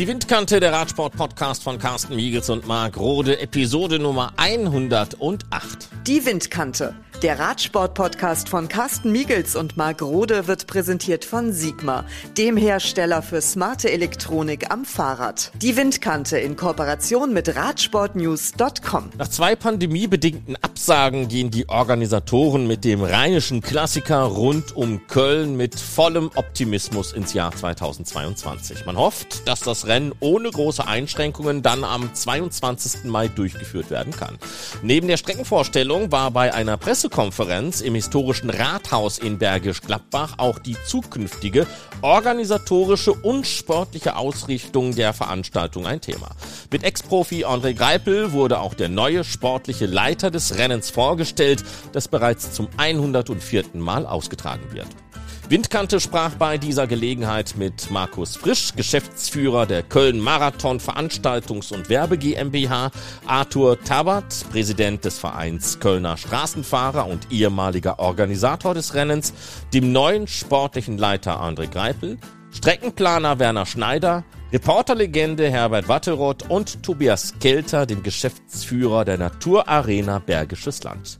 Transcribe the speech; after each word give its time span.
Die 0.00 0.08
Windkante, 0.08 0.60
der 0.60 0.72
Radsport-Podcast 0.72 1.62
von 1.62 1.78
Carsten 1.78 2.16
Miegels 2.16 2.48
und 2.48 2.66
Marc 2.66 2.96
Rode, 2.96 3.38
Episode 3.38 3.98
Nummer 3.98 4.32
108. 4.38 5.36
Die 6.06 6.24
Windkante, 6.24 6.94
der 7.22 7.38
Radsport-Podcast 7.38 8.48
von 8.48 8.68
Carsten 8.68 9.12
Miegels 9.12 9.54
und 9.54 9.76
Marc 9.76 10.00
Rode 10.00 10.46
wird 10.46 10.66
präsentiert 10.66 11.24
von 11.24 11.52
Sigma, 11.52 12.06
dem 12.38 12.56
Hersteller 12.56 13.20
für 13.20 13.42
smarte 13.42 13.90
Elektronik 13.90 14.70
am 14.70 14.86
Fahrrad. 14.86 15.52
Die 15.60 15.76
Windkante 15.76 16.38
in 16.38 16.56
Kooperation 16.56 17.34
mit 17.34 17.54
Radsportnews.com. 17.54 19.10
Nach 19.18 19.28
zwei 19.28 19.54
pandemiebedingten 19.54 20.56
Absagen 20.62 21.28
gehen 21.28 21.50
die 21.50 21.68
Organisatoren 21.68 22.66
mit 22.66 22.84
dem 22.84 23.02
rheinischen 23.02 23.60
Klassiker 23.60 24.22
rund 24.22 24.74
um 24.74 25.06
Köln 25.06 25.56
mit 25.56 25.78
vollem 25.78 26.30
Optimismus 26.36 27.12
ins 27.12 27.34
Jahr 27.34 27.54
2022. 27.54 28.86
Man 28.86 28.96
hofft, 28.96 29.46
dass 29.46 29.60
das 29.60 29.86
Rennen 29.86 30.14
ohne 30.20 30.50
große 30.50 30.86
Einschränkungen 30.86 31.60
dann 31.62 31.84
am 31.84 32.14
22. 32.14 33.04
Mai 33.04 33.28
durchgeführt 33.28 33.90
werden 33.90 34.14
kann. 34.14 34.38
Neben 34.82 35.06
der 35.06 35.18
Streckenvorstellung 35.18 36.10
war 36.12 36.30
bei 36.30 36.54
einer 36.54 36.78
Pressekonferenz 37.10 37.80
im 37.80 37.94
historischen 37.96 38.50
Rathaus 38.50 39.18
in 39.18 39.38
Bergisch 39.38 39.82
Gladbach 39.82 40.34
auch 40.38 40.58
die 40.58 40.76
zukünftige 40.86 41.66
organisatorische 42.02 43.12
und 43.12 43.46
sportliche 43.46 44.16
Ausrichtung 44.16 44.94
der 44.94 45.12
Veranstaltung 45.12 45.86
ein 45.86 46.00
Thema. 46.00 46.30
Mit 46.70 46.84
Ex-Profi 46.84 47.44
André 47.44 47.74
Greipel 47.74 48.32
wurde 48.32 48.60
auch 48.60 48.74
der 48.74 48.88
neue 48.88 49.24
sportliche 49.24 49.86
Leiter 49.86 50.30
des 50.30 50.56
Rennens 50.56 50.90
vorgestellt, 50.90 51.64
das 51.92 52.08
bereits 52.08 52.52
zum 52.52 52.68
104. 52.76 53.64
Mal 53.74 54.06
ausgetragen 54.06 54.72
wird. 54.72 54.88
Windkante 55.50 55.98
sprach 55.98 56.36
bei 56.36 56.58
dieser 56.58 56.86
Gelegenheit 56.86 57.56
mit 57.56 57.90
Markus 57.90 58.36
Frisch, 58.36 58.72
Geschäftsführer 58.76 59.66
der 59.66 59.82
Köln 59.82 60.20
Marathon 60.20 60.78
Veranstaltungs- 60.78 61.72
und 61.74 61.88
Werbe 61.88 62.18
GmbH, 62.18 62.92
Arthur 63.26 63.82
Tabat, 63.82 64.46
Präsident 64.52 65.04
des 65.04 65.18
Vereins 65.18 65.80
Kölner 65.80 66.16
Straßenfahrer 66.16 67.08
und 67.08 67.32
ehemaliger 67.32 67.98
Organisator 67.98 68.74
des 68.74 68.94
Rennens, 68.94 69.32
dem 69.74 69.90
neuen 69.90 70.28
sportlichen 70.28 70.98
Leiter 70.98 71.40
André 71.42 71.66
Greipel, 71.68 72.18
Streckenplaner 72.52 73.40
Werner 73.40 73.66
Schneider, 73.66 74.22
Reporterlegende 74.52 75.50
Herbert 75.50 75.88
Watteroth 75.88 76.48
und 76.48 76.84
Tobias 76.84 77.34
Kelter, 77.40 77.86
dem 77.86 78.04
Geschäftsführer 78.04 79.04
der 79.04 79.18
Naturarena 79.18 80.20
Bergisches 80.20 80.84
Land. 80.84 81.18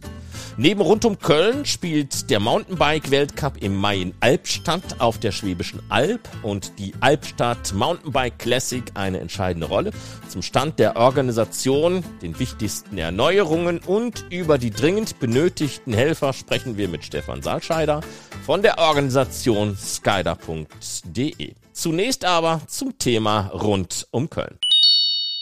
Neben 0.63 0.83
rund 0.83 1.07
um 1.07 1.19
Köln 1.19 1.65
spielt 1.65 2.29
der 2.29 2.39
Mountainbike-Weltcup 2.39 3.63
im 3.63 3.77
Mai 3.77 3.97
in 3.97 4.15
Albstadt 4.21 5.01
auf 5.01 5.17
der 5.17 5.33
Schwäbischen 5.33 5.81
Alb 5.89 6.29
und 6.43 6.79
die 6.79 6.93
Albstadt 7.01 7.73
Mountainbike 7.73 8.39
Classic 8.39 8.85
eine 8.93 9.21
entscheidende 9.21 9.69
Rolle. 9.69 9.91
Zum 10.29 10.43
Stand 10.43 10.79
der 10.79 10.97
Organisation, 10.97 12.05
den 12.21 12.39
wichtigsten 12.39 12.99
Erneuerungen 12.99 13.79
und 13.79 14.27
über 14.29 14.59
die 14.59 14.71
dringend 14.71 15.19
benötigten 15.19 15.95
Helfer 15.95 16.35
sprechen 16.35 16.77
wir 16.77 16.89
mit 16.89 17.07
Stefan 17.07 17.41
Salscheider 17.41 18.03
von 18.45 18.61
der 18.61 18.77
Organisation 18.77 19.79
skyder.de. 19.79 21.55
Zunächst 21.73 22.27
aber 22.27 22.61
zum 22.67 22.99
Thema 22.99 23.47
rund 23.55 24.09
um 24.11 24.29
Köln. 24.29 24.59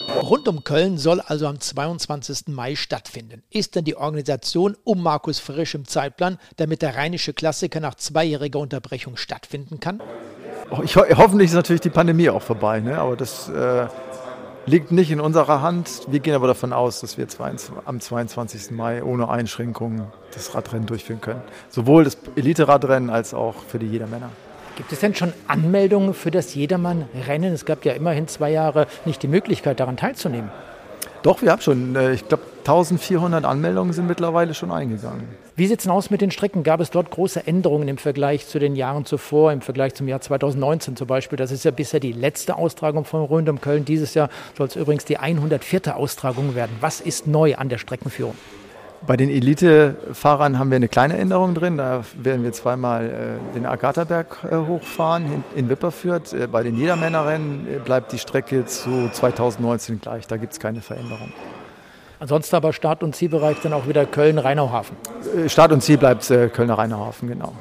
Rund 0.01 0.47
um 0.47 0.63
Köln 0.63 0.97
soll 0.97 1.21
also 1.21 1.49
am 1.49 1.59
22. 1.59 2.49
Mai 2.49 2.77
stattfinden. 2.77 3.43
Ist 3.51 3.75
denn 3.75 3.85
die 3.85 3.97
Organisation 3.97 4.77
um 4.85 5.03
Markus 5.03 5.41
Frisch 5.41 5.75
im 5.75 5.87
Zeitplan, 5.87 6.39
damit 6.57 6.83
der 6.83 6.97
rheinische 6.97 7.33
Klassiker 7.33 7.81
nach 7.81 7.97
zweijähriger 7.97 8.61
Unterbrechung 8.61 9.17
stattfinden 9.17 9.81
kann? 9.81 10.01
Ich 10.85 10.97
ho 10.97 11.03
hoffentlich 11.17 11.49
ist 11.49 11.55
natürlich 11.55 11.81
die 11.81 11.91
Pandemie 11.91 12.31
auch 12.31 12.43
vorbei, 12.43 12.79
ne? 12.81 12.99
aber 12.99 13.17
das 13.17 13.49
äh, 13.49 13.87
liegt 14.67 14.93
nicht 14.93 15.11
in 15.11 15.21
unserer 15.21 15.63
Hand. 15.63 16.03
Wir 16.09 16.21
gehen 16.21 16.35
aber 16.35 16.47
davon 16.47 16.73
aus, 16.73 17.01
dass 17.01 17.19
wir 17.19 17.27
am 17.85 18.01
22. 18.01 18.71
Mai 18.71 19.03
ohne 19.03 19.29
Einschränkungen 19.29 20.07
das 20.33 20.55
Radrennen 20.55 20.87
durchführen 20.87 21.21
können. 21.21 21.43
Sowohl 21.71 22.05
das 22.05 22.19
Elite-Radrennen 22.37 23.11
als 23.11 23.35
auch 23.35 23.57
für 23.67 23.81
die 23.81 23.87
Jedermänner. 23.87 24.31
Gibt 24.79 24.93
es 24.93 25.01
denn 25.01 25.13
schon 25.13 25.33
Anmeldungen 25.49 26.15
für 26.15 26.31
das 26.31 26.55
Jedermann-Rennen? 26.55 27.53
Es 27.53 27.65
gab 27.65 27.85
ja 27.85 27.95
immerhin 27.95 28.29
zwei 28.29 28.53
Jahre 28.53 28.87
nicht 29.07 29.21
die 29.25 29.27
Möglichkeit, 29.27 29.81
daran 29.81 29.97
teilzunehmen. 29.97 30.53
Doch, 31.25 31.43
wir 31.43 31.51
haben 31.51 31.61
schon, 31.61 31.97
äh, 31.97 32.13
ich 32.13 32.29
glaube, 32.29 32.45
1400 32.59 33.45
Anmeldungen 33.45 33.93
sind 33.93 34.07
mittlerweile 34.07 34.55
schon 34.55 34.71
eingegangen. 34.71 35.27
Wie 35.57 35.67
sieht 35.67 35.81
es 35.81 35.89
aus 35.89 36.11
mit 36.11 36.21
den 36.21 36.31
Strecken? 36.31 36.63
Gab 36.63 36.79
es 36.79 36.91
dort 36.91 37.11
große 37.11 37.45
Änderungen 37.45 37.89
im 37.89 37.99
Vergleich 37.99 38.47
zu 38.47 38.61
den 38.61 38.77
Jahren 38.77 39.05
zuvor, 39.05 39.51
im 39.51 39.63
Vergleich 39.63 39.95
zum 39.95 40.07
Jahr 40.07 40.21
2019 40.21 40.95
zum 40.95 41.09
Beispiel? 41.09 41.37
Das 41.37 41.51
ist 41.51 41.65
ja 41.65 41.73
bisher 41.73 41.99
die 41.99 42.13
letzte 42.13 42.55
Austragung 42.55 43.05
von 43.05 43.23
Rund 43.23 43.49
um 43.49 43.61
Köln. 43.61 43.85
Dieses 43.85 44.15
Jahr 44.15 44.29
soll 44.57 44.69
es 44.69 44.77
übrigens 44.77 45.05
die 45.07 45.17
104. 45.17 45.97
Austragung 45.97 46.55
werden. 46.55 46.77
Was 46.79 47.01
ist 47.01 47.27
neu 47.27 47.57
an 47.57 47.69
der 47.69 47.79
Streckenführung? 47.79 48.37
Bei 49.07 49.17
den 49.17 49.31
Elite-Fahrern 49.31 50.59
haben 50.59 50.71
wir 50.71 50.77
eine 50.77 50.89
kleine 50.89 51.17
Änderung 51.17 51.55
drin. 51.55 51.77
Da 51.77 52.03
werden 52.15 52.43
wir 52.43 52.53
zweimal 52.53 53.07
äh, 53.07 53.55
den 53.55 53.65
Agathaberg 53.65 54.39
äh, 54.51 54.57
hochfahren 54.57 55.25
in, 55.27 55.45
in 55.55 55.69
Wipperfürth. 55.69 56.33
Äh, 56.33 56.47
bei 56.47 56.63
den 56.63 56.75
Niedermännerrennen 56.75 57.67
äh, 57.69 57.79
bleibt 57.79 58.13
die 58.13 58.19
Strecke 58.19 58.67
zu 58.67 59.09
2019 59.13 60.01
gleich. 60.01 60.27
Da 60.27 60.37
gibt 60.37 60.53
es 60.53 60.61
keine 60.61 60.81
Veränderung. 60.81 61.33
Ansonsten 62.21 62.57
aber 62.57 62.73
Start- 62.73 63.05
und 63.05 63.15
Zielbereich 63.15 63.59
dann 63.63 63.73
auch 63.73 63.87
wieder 63.87 64.05
Köln-Rheinauhafen. 64.05 64.97
Äh, 65.37 65.49
Start 65.49 65.73
und 65.73 65.83
Ziel 65.83 65.99
bleibt 65.99 66.29
äh, 66.31 66.49
Kölner-Rheinauhafen, 66.49 67.29
genau. 67.29 67.53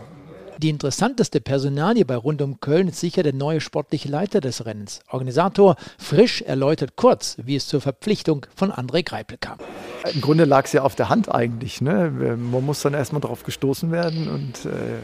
Die 0.60 0.70
interessanteste 0.70 1.40
Personalie 1.40 2.04
bei 2.04 2.16
Rund 2.16 2.42
um 2.42 2.60
Köln 2.60 2.88
ist 2.88 3.00
sicher 3.00 3.22
der 3.22 3.34
neue 3.34 3.62
sportliche 3.62 4.10
Leiter 4.10 4.42
des 4.42 4.66
Rennens. 4.66 5.02
Organisator 5.12 5.76
Frisch 6.00 6.42
erläutert 6.42 6.96
kurz, 6.96 7.38
wie 7.44 7.56
es 7.56 7.68
zur 7.68 7.80
Verpflichtung 7.80 8.48
von 8.56 8.72
André 8.72 9.04
Greipel 9.04 9.38
kam. 9.38 9.60
Im 10.12 10.22
Grunde 10.22 10.46
lag 10.46 10.66
es 10.66 10.74
ja 10.74 10.82
auf 10.82 10.96
der 10.96 11.10
Hand 11.10 11.32
eigentlich. 11.32 11.80
Ne? 11.82 12.10
Man 12.10 12.66
muss 12.66 12.82
dann 12.82 12.96
erstmal 12.96 13.22
darauf 13.22 13.44
gestoßen 13.44 13.92
werden 13.92 14.28
und 14.30 14.66
äh, 14.66 14.98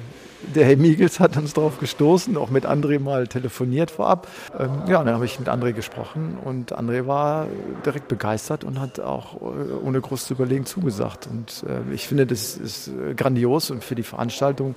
der 0.55 0.65
Herr 0.65 0.77
Miegels 0.77 1.19
hat 1.19 1.37
uns 1.37 1.53
darauf 1.53 1.79
gestoßen, 1.79 2.37
auch 2.37 2.49
mit 2.49 2.65
André 2.65 2.99
mal 2.99 3.27
telefoniert 3.27 3.91
vorab. 3.91 4.27
Ähm, 4.57 4.83
ja, 4.87 5.03
dann 5.03 5.13
habe 5.13 5.25
ich 5.25 5.39
mit 5.39 5.49
André 5.49 5.73
gesprochen 5.73 6.37
und 6.43 6.77
André 6.77 7.07
war 7.07 7.47
direkt 7.85 8.07
begeistert 8.07 8.63
und 8.63 8.79
hat 8.79 8.99
auch 8.99 9.41
äh, 9.41 9.85
ohne 9.85 10.01
groß 10.01 10.25
zu 10.25 10.33
überlegen 10.33 10.65
zugesagt. 10.65 11.27
Und 11.27 11.65
äh, 11.67 11.93
ich 11.93 12.07
finde, 12.07 12.25
das 12.25 12.55
ist 12.57 12.91
grandios 13.15 13.71
und 13.71 13.83
für 13.83 13.95
die 13.95 14.03
Veranstaltung 14.03 14.75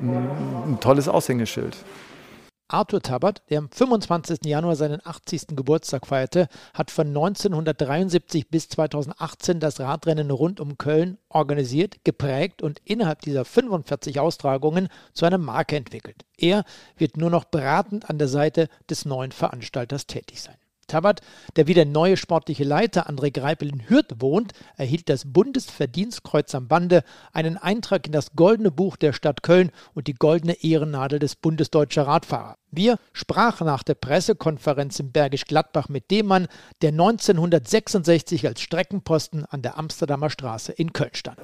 ein, 0.00 0.28
ein 0.66 0.80
tolles 0.80 1.08
Aushängeschild. 1.08 1.76
Arthur 2.68 3.02
Tabat, 3.02 3.42
der 3.50 3.58
am 3.58 3.70
25. 3.70 4.38
Januar 4.46 4.76
seinen 4.76 5.04
80. 5.04 5.48
Geburtstag 5.48 6.06
feierte, 6.06 6.48
hat 6.72 6.90
von 6.90 7.08
1973 7.08 8.48
bis 8.48 8.68
2018 8.70 9.60
das 9.60 9.80
Radrennen 9.80 10.30
rund 10.30 10.60
um 10.60 10.78
Köln 10.78 11.18
organisiert, 11.28 12.04
geprägt 12.04 12.62
und 12.62 12.80
innerhalb 12.84 13.20
dieser 13.20 13.44
45 13.44 14.18
Austragungen 14.18 14.88
zu 15.12 15.26
einer 15.26 15.38
Marke 15.38 15.76
entwickelt. 15.76 16.24
Er 16.38 16.64
wird 16.96 17.16
nur 17.16 17.30
noch 17.30 17.44
beratend 17.44 18.08
an 18.08 18.18
der 18.18 18.28
Seite 18.28 18.68
des 18.88 19.04
neuen 19.04 19.32
Veranstalters 19.32 20.06
tätig 20.06 20.40
sein. 20.40 20.56
Tabat, 20.86 21.20
der 21.56 21.66
wie 21.66 21.74
der 21.74 21.86
neue 21.86 22.16
sportliche 22.16 22.64
Leiter 22.64 23.08
André 23.08 23.32
Greipel 23.32 23.68
in 23.68 23.88
Hürth 23.88 24.16
wohnt, 24.18 24.52
erhielt 24.76 25.08
das 25.08 25.32
Bundesverdienstkreuz 25.32 26.54
am 26.54 26.68
Bande, 26.68 27.02
einen 27.32 27.56
Eintrag 27.56 28.06
in 28.06 28.12
das 28.12 28.32
Goldene 28.36 28.70
Buch 28.70 28.96
der 28.96 29.12
Stadt 29.12 29.42
Köln 29.42 29.70
und 29.94 30.06
die 30.06 30.14
Goldene 30.14 30.62
Ehrennadel 30.62 31.18
des 31.18 31.36
Bundesdeutscher 31.36 32.06
Radfahrer. 32.06 32.56
Wir 32.70 32.98
sprachen 33.12 33.66
nach 33.66 33.84
der 33.84 33.94
Pressekonferenz 33.94 34.98
in 34.98 35.12
Bergisch 35.12 35.44
Gladbach 35.44 35.88
mit 35.88 36.10
dem 36.10 36.26
Mann, 36.26 36.48
der 36.82 36.90
1966 36.90 38.46
als 38.46 38.60
Streckenposten 38.60 39.44
an 39.44 39.62
der 39.62 39.78
Amsterdamer 39.78 40.30
Straße 40.30 40.72
in 40.72 40.92
Köln 40.92 41.10
stand. 41.14 41.38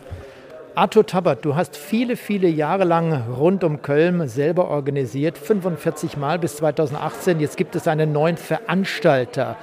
Arthur 0.81 1.05
Tabat, 1.05 1.45
du 1.45 1.57
hast 1.57 1.77
viele, 1.77 2.17
viele 2.17 2.49
Jahre 2.49 2.85
lang 2.85 3.35
rund 3.37 3.65
um 3.65 3.83
Köln 3.83 4.27
selber 4.29 4.69
organisiert, 4.69 5.37
45 5.37 6.17
Mal 6.17 6.39
bis 6.39 6.57
2018. 6.57 7.39
Jetzt 7.39 7.59
gibt 7.59 7.77
es 7.77 7.87
einen 7.87 8.13
neuen 8.13 8.39
Veranstalter. 8.39 9.59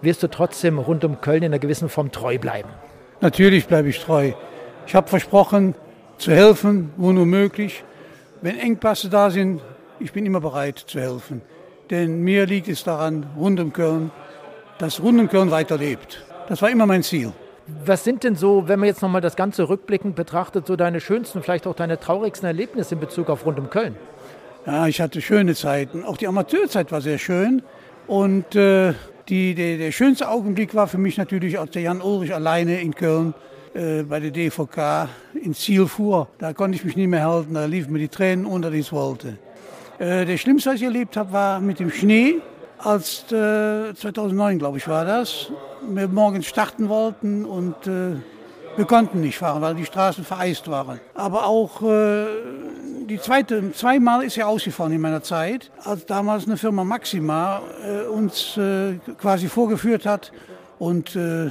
Wirst 0.00 0.22
du 0.22 0.28
trotzdem 0.28 0.78
rund 0.78 1.04
um 1.04 1.20
Köln 1.20 1.38
in 1.38 1.46
einer 1.46 1.58
gewissen 1.58 1.88
Form 1.88 2.12
treu 2.12 2.38
bleiben? 2.38 2.68
Natürlich 3.20 3.66
bleibe 3.66 3.88
ich 3.88 3.98
treu. 3.98 4.30
Ich 4.86 4.94
habe 4.94 5.08
versprochen, 5.08 5.74
zu 6.18 6.30
helfen, 6.30 6.92
wo 6.96 7.10
nur 7.10 7.26
möglich. 7.26 7.82
Wenn 8.40 8.56
Engpässe 8.56 9.08
da 9.08 9.30
sind, 9.30 9.60
ich 9.98 10.12
bin 10.12 10.24
immer 10.24 10.40
bereit 10.40 10.78
zu 10.78 11.00
helfen. 11.00 11.42
Denn 11.90 12.20
mir 12.22 12.46
liegt 12.46 12.68
es 12.68 12.84
daran, 12.84 13.26
rund 13.36 13.58
um 13.58 13.72
Köln, 13.72 14.12
dass 14.78 15.02
rund 15.02 15.18
um 15.18 15.28
Köln 15.28 15.50
weiterlebt. 15.50 16.24
Das 16.48 16.62
war 16.62 16.70
immer 16.70 16.86
mein 16.86 17.02
Ziel. 17.02 17.32
Was 17.84 18.04
sind 18.04 18.24
denn 18.24 18.36
so, 18.36 18.68
wenn 18.68 18.78
man 18.78 18.88
jetzt 18.88 19.02
nochmal 19.02 19.20
das 19.20 19.36
Ganze 19.36 19.68
rückblickend 19.68 20.16
betrachtet, 20.16 20.66
so 20.66 20.76
deine 20.76 21.00
schönsten, 21.00 21.42
vielleicht 21.42 21.66
auch 21.66 21.74
deine 21.74 21.98
traurigsten 21.98 22.46
Erlebnisse 22.46 22.94
in 22.94 23.00
Bezug 23.00 23.28
auf 23.28 23.46
rund 23.46 23.58
um 23.58 23.70
Köln? 23.70 23.96
Ja, 24.66 24.86
ich 24.86 25.00
hatte 25.00 25.20
schöne 25.20 25.54
Zeiten. 25.54 26.04
Auch 26.04 26.16
die 26.16 26.28
Amateurzeit 26.28 26.92
war 26.92 27.00
sehr 27.00 27.18
schön. 27.18 27.62
Und 28.06 28.54
äh, 28.54 28.94
die, 29.28 29.54
der, 29.54 29.78
der, 29.78 29.92
schönste 29.92 30.28
Augenblick 30.28 30.74
war 30.74 30.88
für 30.88 30.98
mich 30.98 31.16
natürlich, 31.16 31.58
als 31.58 31.70
der 31.70 31.82
Jan 31.82 32.02
Ulrich 32.02 32.34
alleine 32.34 32.80
in 32.80 32.94
Köln 32.94 33.34
äh, 33.72 34.02
bei 34.02 34.20
der 34.20 34.32
DVK 34.32 35.08
ins 35.34 35.60
Ziel 35.60 35.86
fuhr. 35.86 36.28
Da 36.38 36.52
konnte 36.52 36.76
ich 36.76 36.84
mich 36.84 36.96
nicht 36.96 37.08
mehr 37.08 37.24
halten, 37.24 37.54
da 37.54 37.64
liefen 37.66 37.92
mir 37.92 38.00
die 38.00 38.08
Tränen 38.08 38.46
unter, 38.46 38.70
die 38.70 38.78
ich 38.78 38.92
wollte. 38.92 39.38
Äh, 39.98 40.24
der 40.24 40.36
Schlimmste, 40.38 40.70
was 40.70 40.76
ich 40.76 40.82
erlebt 40.82 41.16
habe, 41.16 41.32
war 41.32 41.60
mit 41.60 41.78
dem 41.78 41.90
Schnee 41.90 42.40
als 42.82 43.30
äh, 43.32 43.94
2009, 43.94 44.58
glaube 44.58 44.78
ich, 44.78 44.88
war 44.88 45.04
das, 45.04 45.50
wir 45.88 46.08
morgens 46.08 46.46
starten 46.46 46.88
wollten 46.88 47.44
und 47.44 47.86
äh, 47.86 48.16
wir 48.76 48.84
konnten 48.86 49.20
nicht 49.20 49.38
fahren, 49.38 49.60
weil 49.62 49.74
die 49.74 49.84
Straßen 49.84 50.24
vereist 50.24 50.68
waren. 50.68 51.00
Aber 51.14 51.46
auch 51.46 51.82
äh, 51.82 52.26
die 53.06 53.18
zweite, 53.18 53.72
zweimal 53.72 54.24
ist 54.24 54.36
ja 54.36 54.46
ausgefahren 54.46 54.92
in 54.92 55.00
meiner 55.00 55.22
Zeit, 55.22 55.70
als 55.84 56.06
damals 56.06 56.46
eine 56.46 56.56
Firma 56.56 56.84
Maxima 56.84 57.60
äh, 57.84 58.06
uns 58.06 58.56
äh, 58.56 58.94
quasi 59.18 59.48
vorgeführt 59.48 60.06
hat 60.06 60.32
und 60.78 61.16
äh, 61.16 61.50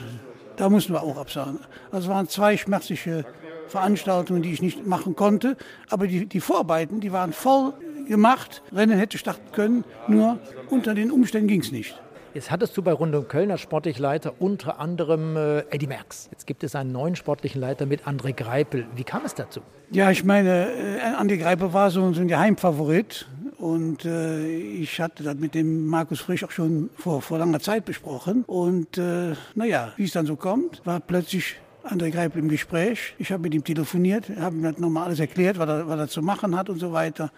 da 0.56 0.70
mussten 0.70 0.94
wir 0.94 1.04
auch 1.04 1.18
absagen. 1.18 1.60
Also 1.92 2.10
waren 2.10 2.28
zwei 2.28 2.58
schmerzliche 2.58 3.26
Veranstaltungen, 3.68 4.42
die 4.42 4.52
ich 4.52 4.62
nicht 4.62 4.86
machen 4.86 5.16
konnte, 5.16 5.58
aber 5.90 6.08
die, 6.08 6.26
die 6.26 6.42
Vorarbeiten, 6.42 7.00
die 7.00 7.12
waren 7.12 7.34
voll 7.34 7.74
gemacht. 8.10 8.62
Rennen 8.74 8.98
hätte 8.98 9.18
starten 9.18 9.52
können, 9.54 9.86
nur 10.08 10.40
unter 10.70 10.94
den 10.94 11.12
Umständen 11.12 11.48
ging 11.48 11.62
es 11.62 11.72
nicht. 11.72 11.96
Jetzt 12.34 12.52
hattest 12.52 12.78
du 12.78 12.84
bei 12.84 12.92
Rund 12.92 13.16
um 13.16 13.28
Köln 13.28 13.50
als 13.50 13.62
sportlichen 13.62 14.04
Leiter 14.04 14.34
unter 14.40 14.80
anderem 14.80 15.36
äh, 15.36 15.60
Eddie 15.72 15.88
Merckx. 15.88 16.30
Jetzt 16.32 16.46
gibt 16.46 16.64
es 16.64 16.76
einen 16.76 16.92
neuen 16.92 17.16
sportlichen 17.16 17.60
Leiter 17.60 17.88
mit 17.88 18.08
André 18.08 18.34
Greipel. 18.34 18.86
Wie 18.96 19.04
kam 19.04 19.26
es 19.26 19.34
dazu? 19.34 19.62
Ja, 19.90 20.12
ich 20.12 20.24
meine, 20.24 20.68
äh, 20.70 21.00
André 21.20 21.38
Greipel 21.38 21.74
war 21.74 21.90
so, 21.90 22.14
so 22.14 22.22
ein 22.22 22.28
Geheimfavorit. 22.28 23.28
Und 23.58 24.06
äh, 24.06 24.48
ich 24.48 25.02
hatte 25.02 25.24
das 25.24 25.36
mit 25.36 25.54
dem 25.54 25.88
Markus 25.88 26.22
Frisch 26.22 26.44
auch 26.44 26.52
schon 26.52 26.92
vor, 26.96 27.22
vor 27.22 27.40
langer 27.40 27.60
Zeit 27.60 27.84
besprochen. 27.84 28.44
Und 28.46 28.98
äh, 28.98 29.34
naja, 29.56 29.92
wie 29.98 30.06
es 30.06 30.12
dann 30.12 30.28
so 30.28 30.36
kommt, 30.36 30.82
war 30.86 31.00
plötzlich 31.00 31.56
André 31.84 32.12
Greipel 32.12 32.42
im 32.42 32.50
Gespräch. 32.50 33.16
Ich 33.18 33.32
habe 33.32 33.44
mit 33.44 33.54
ihm 33.54 33.64
telefoniert, 33.64 34.30
habe 34.40 34.56
ihm 34.56 34.64
das 34.64 34.78
nochmal 34.78 35.08
alles 35.08 35.20
erklärt, 35.20 35.58
was 35.58 35.68
er, 35.68 35.88
was 35.88 36.00
er 36.00 36.08
zu 36.08 36.22
machen 36.22 36.56
hat 36.56 36.70
und 36.70 36.80
so 36.80 36.94
weiter. 36.94 37.32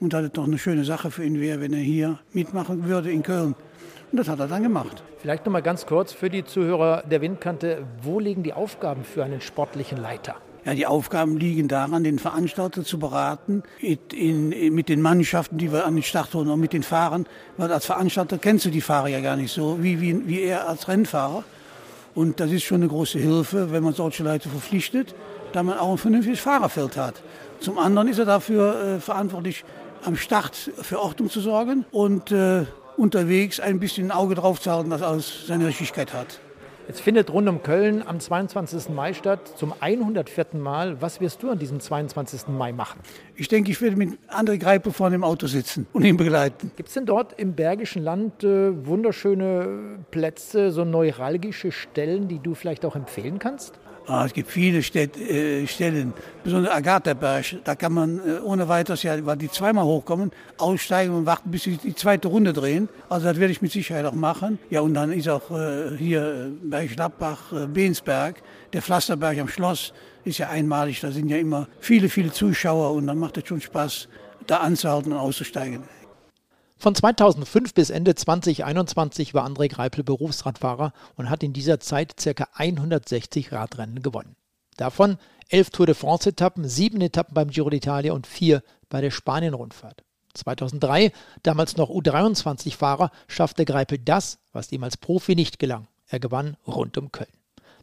Und 0.00 0.12
dass 0.12 0.24
es 0.24 0.32
doch 0.32 0.44
eine 0.44 0.58
schöne 0.58 0.84
Sache 0.84 1.10
für 1.10 1.24
ihn 1.24 1.40
wäre, 1.40 1.60
wenn 1.60 1.72
er 1.72 1.80
hier 1.80 2.18
mitmachen 2.32 2.86
würde 2.86 3.10
in 3.10 3.22
Köln. 3.22 3.54
Und 4.12 4.18
das 4.18 4.28
hat 4.28 4.38
er 4.38 4.46
dann 4.46 4.62
gemacht. 4.62 5.02
Vielleicht 5.18 5.46
noch 5.46 5.52
mal 5.52 5.62
ganz 5.62 5.86
kurz 5.86 6.12
für 6.12 6.30
die 6.30 6.44
Zuhörer 6.44 7.02
der 7.10 7.20
Windkante. 7.20 7.84
Wo 8.02 8.20
liegen 8.20 8.42
die 8.42 8.52
Aufgaben 8.52 9.04
für 9.04 9.24
einen 9.24 9.40
sportlichen 9.40 9.98
Leiter? 9.98 10.36
Ja, 10.64 10.74
die 10.74 10.86
Aufgaben 10.86 11.36
liegen 11.38 11.68
daran, 11.68 12.02
den 12.02 12.18
Veranstalter 12.18 12.84
zu 12.84 12.98
beraten, 12.98 13.62
in, 13.78 14.50
in, 14.52 14.74
mit 14.74 14.88
den 14.88 15.00
Mannschaften, 15.00 15.58
die 15.58 15.72
wir 15.72 15.86
an 15.86 15.94
den 15.94 16.02
Start 16.02 16.34
holen, 16.34 16.48
und 16.48 16.58
mit 16.58 16.72
den 16.72 16.82
Fahrern. 16.82 17.26
Weil 17.56 17.72
als 17.72 17.86
Veranstalter 17.86 18.38
kennst 18.38 18.64
du 18.64 18.70
die 18.70 18.80
Fahrer 18.80 19.08
ja 19.08 19.20
gar 19.20 19.36
nicht 19.36 19.52
so, 19.52 19.78
wie, 19.80 20.00
wie, 20.00 20.26
wie 20.26 20.40
er 20.40 20.68
als 20.68 20.88
Rennfahrer. 20.88 21.44
Und 22.16 22.40
das 22.40 22.50
ist 22.50 22.64
schon 22.64 22.78
eine 22.78 22.88
große 22.88 23.18
Hilfe, 23.18 23.70
wenn 23.70 23.84
man 23.84 23.92
solche 23.92 24.24
Leute 24.24 24.48
verpflichtet, 24.48 25.14
da 25.52 25.62
man 25.62 25.78
auch 25.78 25.92
ein 25.92 25.98
vernünftiges 25.98 26.40
Fahrerfeld 26.40 26.96
hat. 26.96 27.22
Zum 27.60 27.78
anderen 27.78 28.08
ist 28.08 28.18
er 28.18 28.24
dafür 28.24 28.96
äh, 28.96 29.00
verantwortlich, 29.00 29.64
am 30.04 30.16
Start 30.16 30.54
für 30.56 31.00
Ordnung 31.00 31.30
zu 31.30 31.40
sorgen 31.40 31.84
und 31.90 32.32
äh, 32.32 32.64
unterwegs 32.96 33.60
ein 33.60 33.80
bisschen 33.80 34.08
ein 34.08 34.12
Auge 34.12 34.34
drauf 34.34 34.60
zu 34.60 34.70
halten, 34.70 34.90
dass 34.90 35.02
alles 35.02 35.46
seine 35.46 35.66
Richtigkeit 35.66 36.12
hat. 36.12 36.40
Jetzt 36.88 37.00
findet 37.00 37.32
rund 37.32 37.48
um 37.48 37.64
Köln 37.64 38.04
am 38.06 38.20
22. 38.20 38.90
Mai 38.90 39.12
statt, 39.12 39.40
zum 39.58 39.74
104. 39.80 40.46
Mal. 40.52 41.02
Was 41.02 41.20
wirst 41.20 41.42
du 41.42 41.50
an 41.50 41.58
diesem 41.58 41.80
22. 41.80 42.46
Mai 42.46 42.72
machen? 42.72 43.00
Ich 43.34 43.48
denke, 43.48 43.72
ich 43.72 43.80
werde 43.82 43.96
mit 43.96 44.16
André 44.28 44.56
Greipel 44.56 44.92
vorne 44.92 45.16
im 45.16 45.24
Auto 45.24 45.48
sitzen 45.48 45.88
und 45.92 46.04
ihn 46.04 46.16
begleiten. 46.16 46.70
Gibt 46.76 46.88
es 46.88 46.94
denn 46.94 47.04
dort 47.04 47.32
im 47.40 47.54
Bergischen 47.54 48.04
Land 48.04 48.44
äh, 48.44 48.86
wunderschöne 48.86 49.98
Plätze, 50.12 50.70
so 50.70 50.84
neuralgische 50.84 51.72
Stellen, 51.72 52.28
die 52.28 52.38
du 52.38 52.54
vielleicht 52.54 52.84
auch 52.84 52.94
empfehlen 52.94 53.40
kannst? 53.40 53.80
Ah, 54.08 54.24
es 54.24 54.32
gibt 54.32 54.52
viele 54.52 54.84
Städt, 54.84 55.16
äh, 55.16 55.66
Stellen, 55.66 56.12
besonders 56.44 56.72
Agatha-Berg. 56.72 57.56
Da 57.64 57.74
kann 57.74 57.92
man 57.92 58.20
äh, 58.20 58.38
ohne 58.40 58.68
weiteres, 58.68 59.02
ja, 59.02 59.26
weil 59.26 59.36
die 59.36 59.50
zweimal 59.50 59.84
hochkommen, 59.84 60.30
aussteigen 60.58 61.12
und 61.12 61.26
warten, 61.26 61.50
bis 61.50 61.64
sie 61.64 61.76
die 61.76 61.94
zweite 61.94 62.28
Runde 62.28 62.52
drehen. 62.52 62.88
Also 63.08 63.26
das 63.26 63.40
werde 63.40 63.50
ich 63.50 63.62
mit 63.62 63.72
Sicherheit 63.72 64.04
auch 64.04 64.12
machen. 64.12 64.60
Ja, 64.70 64.82
und 64.82 64.94
dann 64.94 65.10
ist 65.10 65.28
auch 65.28 65.50
äh, 65.50 65.96
hier 65.98 66.22
äh, 66.22 66.68
bei 66.68 66.86
Schlappbach, 66.86 67.52
äh, 67.52 67.66
Beensberg, 67.66 68.36
der 68.72 68.80
Pflasterberg 68.80 69.40
am 69.40 69.48
Schloss, 69.48 69.92
ist 70.24 70.38
ja 70.38 70.50
einmalig. 70.50 71.00
Da 71.00 71.10
sind 71.10 71.28
ja 71.28 71.38
immer 71.38 71.66
viele, 71.80 72.08
viele 72.08 72.30
Zuschauer 72.30 72.92
und 72.92 73.08
dann 73.08 73.18
macht 73.18 73.38
es 73.38 73.48
schon 73.48 73.60
Spaß, 73.60 74.06
da 74.46 74.58
anzuhalten 74.58 75.12
und 75.12 75.18
auszusteigen. 75.18 75.82
Von 76.78 76.94
2005 76.94 77.72
bis 77.72 77.88
Ende 77.90 78.14
2021 78.14 79.32
war 79.32 79.46
André 79.46 79.68
Greipel 79.68 80.04
Berufsradfahrer 80.04 80.92
und 81.16 81.30
hat 81.30 81.42
in 81.42 81.54
dieser 81.54 81.80
Zeit 81.80 82.16
ca. 82.16 82.48
160 82.52 83.50
Radrennen 83.50 84.02
gewonnen. 84.02 84.36
Davon 84.76 85.16
11 85.48 85.70
Tour 85.70 85.86
de 85.86 85.94
France-Etappen, 85.94 86.68
7 86.68 87.00
Etappen 87.00 87.34
beim 87.34 87.48
Giro 87.48 87.68
d'Italia 87.68 88.12
und 88.12 88.26
4 88.26 88.62
bei 88.90 89.00
der 89.00 89.10
Spanien-Rundfahrt. 89.10 90.04
2003, 90.34 91.12
damals 91.42 91.78
noch 91.78 91.88
U23-Fahrer, 91.88 93.10
schaffte 93.26 93.64
Greipel 93.64 93.98
das, 93.98 94.38
was 94.52 94.70
ihm 94.70 94.84
als 94.84 94.98
Profi 94.98 95.34
nicht 95.34 95.58
gelang. 95.58 95.88
Er 96.08 96.20
gewann 96.20 96.58
rund 96.66 96.98
um 96.98 97.10
Köln. 97.10 97.32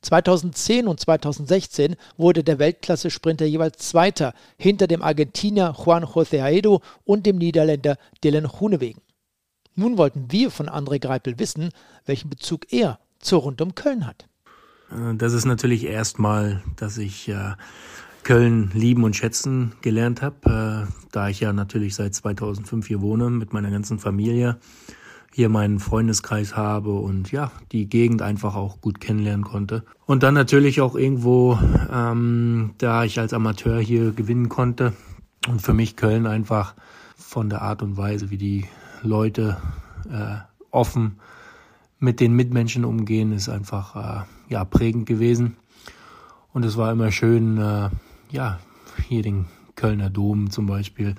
2010 0.03 0.87
und 0.87 0.99
2016 0.99 1.95
wurde 2.17 2.43
der 2.43 2.59
Weltklasse-Sprinter 2.59 3.45
jeweils 3.45 3.77
Zweiter 3.77 4.33
hinter 4.57 4.87
dem 4.87 5.01
Argentinier 5.01 5.75
Juan 5.77 6.03
José 6.03 6.43
Aedo 6.43 6.81
und 7.05 7.25
dem 7.25 7.37
Niederländer 7.37 7.97
Dylan 8.23 8.45
Groenewegen. 8.45 9.01
Nun 9.75 9.97
wollten 9.97 10.31
wir 10.31 10.51
von 10.51 10.69
André 10.69 10.99
Greipel 10.99 11.39
wissen, 11.39 11.69
welchen 12.05 12.29
Bezug 12.29 12.71
er 12.71 12.99
zur 13.19 13.41
Rund 13.41 13.61
um 13.61 13.73
Köln 13.73 14.05
hat. 14.05 14.27
Äh, 14.91 15.15
das 15.15 15.33
ist 15.33 15.45
natürlich 15.45 15.85
erstmal, 15.85 16.61
dass 16.75 16.97
ich 16.97 17.29
äh, 17.29 17.53
Köln 18.23 18.71
lieben 18.73 19.03
und 19.03 19.15
schätzen 19.15 19.73
gelernt 19.81 20.21
habe, 20.21 20.87
äh, 20.89 20.93
da 21.11 21.29
ich 21.29 21.39
ja 21.39 21.53
natürlich 21.53 21.95
seit 21.95 22.13
2005 22.13 22.87
hier 22.87 23.01
wohne 23.01 23.29
mit 23.29 23.53
meiner 23.53 23.71
ganzen 23.71 23.99
Familie 23.99 24.57
hier 25.33 25.49
meinen 25.49 25.79
Freundeskreis 25.79 26.55
habe 26.55 26.93
und 26.93 27.31
ja, 27.31 27.51
die 27.71 27.89
Gegend 27.89 28.21
einfach 28.21 28.55
auch 28.55 28.81
gut 28.81 28.99
kennenlernen 28.99 29.43
konnte. 29.43 29.83
Und 30.05 30.23
dann 30.23 30.35
natürlich 30.35 30.79
auch 30.81 30.95
irgendwo, 30.95 31.57
ähm, 31.91 32.75
da 32.77 33.03
ich 33.03 33.19
als 33.19 33.33
Amateur 33.33 33.79
hier 33.79 34.11
gewinnen 34.11 34.49
konnte 34.49 34.93
und 35.47 35.61
für 35.61 35.73
mich 35.73 35.95
Köln 35.95 36.27
einfach 36.27 36.75
von 37.17 37.49
der 37.49 37.63
Art 37.63 37.81
und 37.81 37.97
Weise, 37.97 38.29
wie 38.29 38.37
die 38.37 38.65
Leute 39.01 39.57
äh, 40.11 40.37
offen 40.69 41.17
mit 41.99 42.19
den 42.19 42.33
Mitmenschen 42.33 42.85
umgehen, 42.85 43.31
ist 43.31 43.49
einfach 43.49 43.95
äh, 43.95 44.25
ja 44.49 44.65
prägend 44.65 45.05
gewesen. 45.07 45.57
Und 46.51 46.63
es 46.63 46.77
war 46.77 46.91
immer 46.91 47.11
schön, 47.11 47.57
äh, 47.57 47.89
ja, 48.29 48.59
hier 49.07 49.23
den 49.23 49.45
Kölner 49.75 50.11
Dom 50.11 50.51
zum 50.51 50.67
Beispiel 50.67 51.15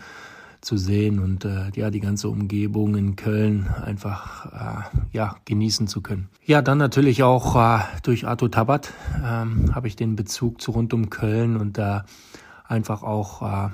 zu 0.65 0.77
sehen 0.77 1.19
und 1.19 1.45
äh, 1.45 1.71
ja 1.75 1.91
die 1.91 2.01
ganze 2.01 2.29
Umgebung 2.29 2.97
in 2.97 3.17
Köln 3.17 3.69
einfach 3.69 4.47
äh, 4.47 4.99
ja 5.13 5.37
genießen 5.45 5.87
zu 5.87 6.01
können. 6.01 6.29
Ja, 6.45 6.63
dann 6.63 6.79
natürlich 6.79 7.23
auch 7.23 7.57
äh, 7.57 7.81
durch 8.03 8.27
Arthur 8.27 8.51
Tabat 8.51 8.93
ähm, 9.25 9.75
habe 9.75 9.87
ich 9.87 9.97
den 9.97 10.17
Bezug 10.17 10.61
zu 10.61 10.73
rund 10.73 10.95
um 10.95 11.11
Köln 11.11 11.57
und 11.57 11.79
da 11.79 11.99
äh, 11.99 12.73
einfach 12.73 13.03
auch 13.03 13.43
äh, 13.43 13.69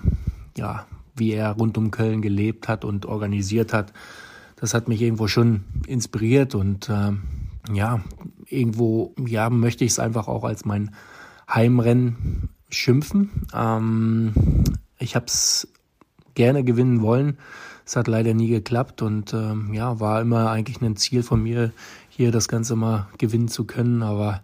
ja 0.56 0.86
wie 1.16 1.32
er 1.32 1.52
rund 1.52 1.76
um 1.78 1.90
Köln 1.90 2.22
gelebt 2.22 2.68
hat 2.68 2.84
und 2.84 3.06
organisiert 3.06 3.72
hat. 3.72 3.92
Das 4.56 4.74
hat 4.74 4.88
mich 4.88 5.00
irgendwo 5.00 5.26
schon 5.26 5.64
inspiriert 5.86 6.54
und 6.54 6.88
äh, 6.88 7.12
ja 7.72 8.00
irgendwo 8.46 9.14
ja 9.26 9.48
möchte 9.48 9.84
ich 9.84 9.92
es 9.92 9.98
einfach 9.98 10.28
auch 10.28 10.44
als 10.44 10.64
mein 10.64 10.90
Heimrennen 11.48 12.48
schimpfen. 12.68 13.46
Ähm, 13.54 14.34
ich 14.98 15.16
habe 15.16 15.26
es 15.26 15.68
gerne 16.34 16.64
gewinnen 16.64 17.02
wollen. 17.02 17.38
Es 17.84 17.96
hat 17.96 18.06
leider 18.06 18.34
nie 18.34 18.48
geklappt 18.48 19.02
und 19.02 19.34
ähm, 19.34 19.74
ja, 19.74 19.98
war 19.98 20.20
immer 20.20 20.50
eigentlich 20.50 20.80
ein 20.80 20.96
Ziel 20.96 21.22
von 21.22 21.42
mir, 21.42 21.72
hier 22.08 22.30
das 22.30 22.46
Ganze 22.46 22.76
mal 22.76 23.08
gewinnen 23.18 23.48
zu 23.48 23.64
können. 23.64 24.02
Aber 24.02 24.42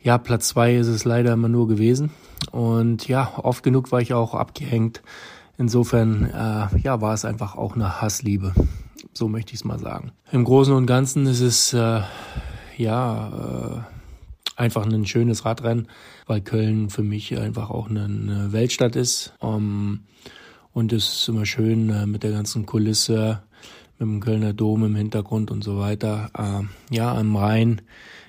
ja, 0.00 0.18
Platz 0.18 0.48
zwei 0.48 0.76
ist 0.76 0.86
es 0.86 1.04
leider 1.04 1.32
immer 1.32 1.48
nur 1.48 1.66
gewesen. 1.66 2.10
Und 2.52 3.08
ja, 3.08 3.32
oft 3.36 3.62
genug 3.62 3.90
war 3.90 4.00
ich 4.00 4.14
auch 4.14 4.34
abgehängt. 4.34 5.02
Insofern 5.56 6.26
äh, 6.26 6.78
ja, 6.82 7.00
war 7.00 7.14
es 7.14 7.24
einfach 7.24 7.56
auch 7.56 7.74
eine 7.74 8.00
Hassliebe. 8.00 8.52
So 9.12 9.28
möchte 9.28 9.54
ich 9.54 9.60
es 9.60 9.64
mal 9.64 9.78
sagen. 9.78 10.12
Im 10.30 10.44
Großen 10.44 10.74
und 10.74 10.86
Ganzen 10.86 11.26
ist 11.26 11.40
es 11.40 11.72
äh, 11.72 12.02
ja 12.76 13.84
äh, 14.56 14.60
einfach 14.60 14.84
ein 14.84 15.06
schönes 15.06 15.44
Radrennen, 15.44 15.88
weil 16.26 16.40
Köln 16.40 16.90
für 16.90 17.02
mich 17.02 17.36
einfach 17.38 17.70
auch 17.70 17.88
eine 17.88 18.52
Weltstadt 18.52 18.96
ist. 18.96 19.34
Um, 19.40 20.00
und 20.74 20.92
es 20.92 21.20
ist 21.20 21.28
immer 21.28 21.46
schön 21.46 21.88
äh, 21.88 22.04
mit 22.04 22.24
der 22.24 22.32
ganzen 22.32 22.66
Kulisse, 22.66 23.42
mit 23.98 24.08
dem 24.08 24.20
Kölner 24.20 24.52
Dom 24.52 24.84
im 24.84 24.96
Hintergrund 24.96 25.50
und 25.50 25.62
so 25.64 25.78
weiter, 25.78 26.30
äh, 26.36 26.94
ja, 26.94 27.14
am 27.14 27.36
Rhein 27.36 27.80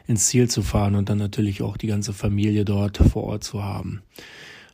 ins 0.08 0.28
Ziel 0.28 0.50
zu 0.50 0.62
fahren 0.62 0.96
und 0.96 1.10
dann 1.10 1.18
natürlich 1.18 1.64
auch 1.64 1.76
die 1.76 1.88
ganze 1.88 2.14
Familie 2.14 2.64
dort 2.64 2.98
vor 2.98 3.24
Ort 3.24 3.44
zu 3.44 3.64
haben. 3.64 4.04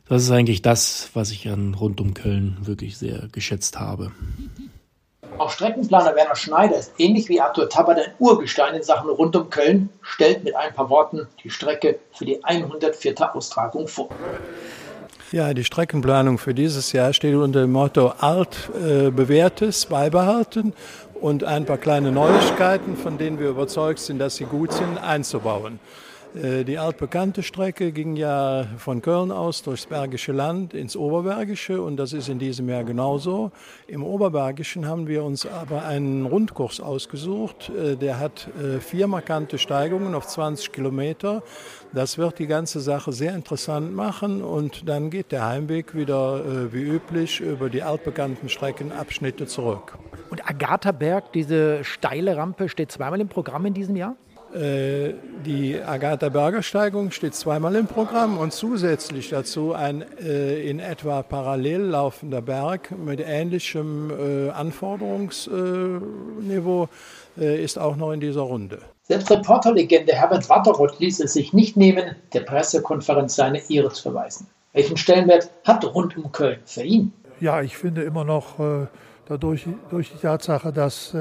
Das 0.06 0.22
ist 0.22 0.30
eigentlich 0.30 0.60
das, 0.60 1.10
was 1.14 1.30
ich 1.30 1.48
an 1.48 1.72
rund 1.72 2.00
um 2.00 2.12
Köln 2.12 2.58
wirklich 2.60 2.98
sehr 2.98 3.28
geschätzt 3.32 3.80
habe. 3.80 4.12
Auch 5.38 5.50
Streckenplaner 5.50 6.14
Werner 6.14 6.36
Schneider 6.36 6.76
ist 6.76 6.92
ähnlich 6.98 7.30
wie 7.30 7.40
Arthur 7.40 7.70
Tabat 7.70 7.98
ein 7.98 8.12
Urgestein 8.18 8.74
in 8.74 8.82
Sachen 8.82 9.08
rund 9.08 9.34
um 9.34 9.48
Köln, 9.48 9.88
stellt 10.02 10.44
mit 10.44 10.54
ein 10.54 10.74
paar 10.74 10.90
Worten 10.90 11.26
die 11.42 11.48
Strecke 11.48 11.98
für 12.12 12.26
die 12.26 12.44
104. 12.44 13.34
Austragung 13.34 13.88
vor. 13.88 14.10
Ja, 15.32 15.54
die 15.54 15.64
Streckenplanung 15.64 16.36
für 16.36 16.52
dieses 16.52 16.92
Jahr 16.92 17.14
steht 17.14 17.34
unter 17.34 17.62
dem 17.62 17.72
Motto 17.72 18.08
alt 18.18 18.68
äh, 18.86 19.10
bewährtes 19.10 19.86
beibehalten 19.86 20.74
und 21.22 21.42
ein 21.42 21.64
paar 21.64 21.78
kleine 21.78 22.12
Neuigkeiten, 22.12 22.98
von 22.98 23.16
denen 23.16 23.38
wir 23.38 23.48
überzeugt 23.48 24.00
sind, 24.00 24.18
dass 24.18 24.36
sie 24.36 24.44
gut 24.44 24.74
sind, 24.74 24.98
einzubauen. 24.98 25.80
Äh, 26.34 26.64
die 26.64 26.78
altbekannte 26.78 27.42
Strecke 27.42 27.92
ging 27.92 28.16
ja 28.16 28.66
von 28.78 29.02
Köln 29.02 29.30
aus 29.30 29.62
durchs 29.62 29.86
Bergische 29.86 30.32
Land 30.32 30.72
ins 30.74 30.96
Oberbergische 30.96 31.82
und 31.82 31.96
das 31.96 32.12
ist 32.12 32.28
in 32.28 32.38
diesem 32.38 32.68
Jahr 32.68 32.84
genauso. 32.84 33.50
Im 33.86 34.02
Oberbergischen 34.02 34.86
haben 34.86 35.06
wir 35.06 35.24
uns 35.24 35.46
aber 35.46 35.84
einen 35.84 36.24
Rundkurs 36.24 36.80
ausgesucht. 36.80 37.70
Äh, 37.70 37.96
der 37.96 38.18
hat 38.18 38.48
äh, 38.58 38.80
vier 38.80 39.06
markante 39.06 39.58
Steigungen 39.58 40.14
auf 40.14 40.26
20 40.26 40.72
Kilometer. 40.72 41.42
Das 41.92 42.16
wird 42.16 42.38
die 42.38 42.46
ganze 42.46 42.80
Sache 42.80 43.12
sehr 43.12 43.34
interessant 43.34 43.94
machen 43.94 44.42
und 44.42 44.88
dann 44.88 45.10
geht 45.10 45.30
der 45.30 45.46
Heimweg 45.46 45.94
wieder 45.94 46.72
wie 46.72 46.82
üblich 46.82 47.40
über 47.40 47.68
die 47.68 47.82
altbekannten 47.82 48.48
Streckenabschnitte 48.48 49.46
zurück. 49.46 49.98
Und 50.30 50.48
Agatha-Berg, 50.48 51.32
diese 51.32 51.84
steile 51.84 52.36
Rampe, 52.38 52.70
steht 52.70 52.90
zweimal 52.90 53.20
im 53.20 53.28
Programm 53.28 53.66
in 53.66 53.74
diesem 53.74 53.96
Jahr? 53.96 54.16
Äh, 54.54 55.14
die 55.46 55.80
Agatha-Berger-Steigung 55.80 57.10
steht 57.10 57.34
zweimal 57.34 57.74
im 57.74 57.86
Programm 57.86 58.36
und 58.36 58.52
zusätzlich 58.52 59.30
dazu 59.30 59.72
ein 59.72 60.04
äh, 60.18 60.68
in 60.68 60.78
etwa 60.78 61.22
parallel 61.22 61.80
laufender 61.80 62.42
Berg 62.42 62.90
mit 62.90 63.20
ähnlichem 63.20 64.10
äh, 64.10 64.50
Anforderungsniveau 64.50 66.90
ist 67.36 67.78
auch 67.78 67.96
noch 67.96 68.12
in 68.12 68.20
dieser 68.20 68.42
Runde. 68.42 68.80
Selbst 69.04 69.30
Reporterlegende 69.30 70.12
Herbert 70.12 70.50
Watteroth 70.50 71.00
ließ 71.00 71.20
es 71.20 71.32
sich 71.32 71.54
nicht 71.54 71.78
nehmen, 71.78 72.14
der 72.34 72.40
Pressekonferenz 72.40 73.36
seine 73.36 73.62
Ehre 73.70 73.88
zu 73.88 74.02
verweisen. 74.02 74.46
Welchen 74.74 74.98
Stellenwert 74.98 75.48
hat 75.64 75.82
rund 75.94 76.14
um 76.18 76.30
Köln 76.30 76.58
für 76.66 76.82
ihn? 76.82 77.10
Ja, 77.40 77.62
ich 77.62 77.78
finde 77.78 78.02
immer 78.02 78.24
noch 78.24 78.56
dadurch 79.26 79.66
durch 79.88 80.12
die 80.12 80.18
Tatsache, 80.18 80.74
dass 80.74 81.16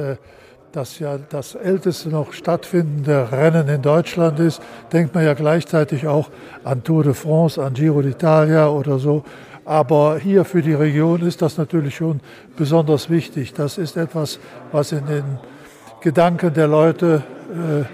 das 0.71 0.99
ja 0.99 1.17
das 1.17 1.55
älteste 1.55 2.09
noch 2.09 2.33
stattfindende 2.33 3.31
Rennen 3.31 3.67
in 3.67 3.81
Deutschland 3.81 4.39
ist, 4.39 4.61
denkt 4.93 5.13
man 5.13 5.25
ja 5.25 5.33
gleichzeitig 5.33 6.07
auch 6.07 6.29
an 6.63 6.83
Tour 6.83 7.03
de 7.03 7.13
France, 7.13 7.61
an 7.61 7.73
Giro 7.73 7.99
d'Italia 7.99 8.67
oder 8.67 8.97
so. 8.97 9.23
Aber 9.65 10.17
hier 10.17 10.45
für 10.45 10.61
die 10.61 10.73
Region 10.73 11.21
ist 11.21 11.41
das 11.41 11.57
natürlich 11.57 11.95
schon 11.95 12.21
besonders 12.57 13.09
wichtig. 13.09 13.53
Das 13.53 13.77
ist 13.77 13.97
etwas, 13.97 14.39
was 14.71 14.91
in 14.91 15.05
den 15.05 15.23
Gedanken 16.01 16.53
der 16.53 16.67
Leute 16.67 17.23
äh, 17.53 17.81
äh 17.81 17.85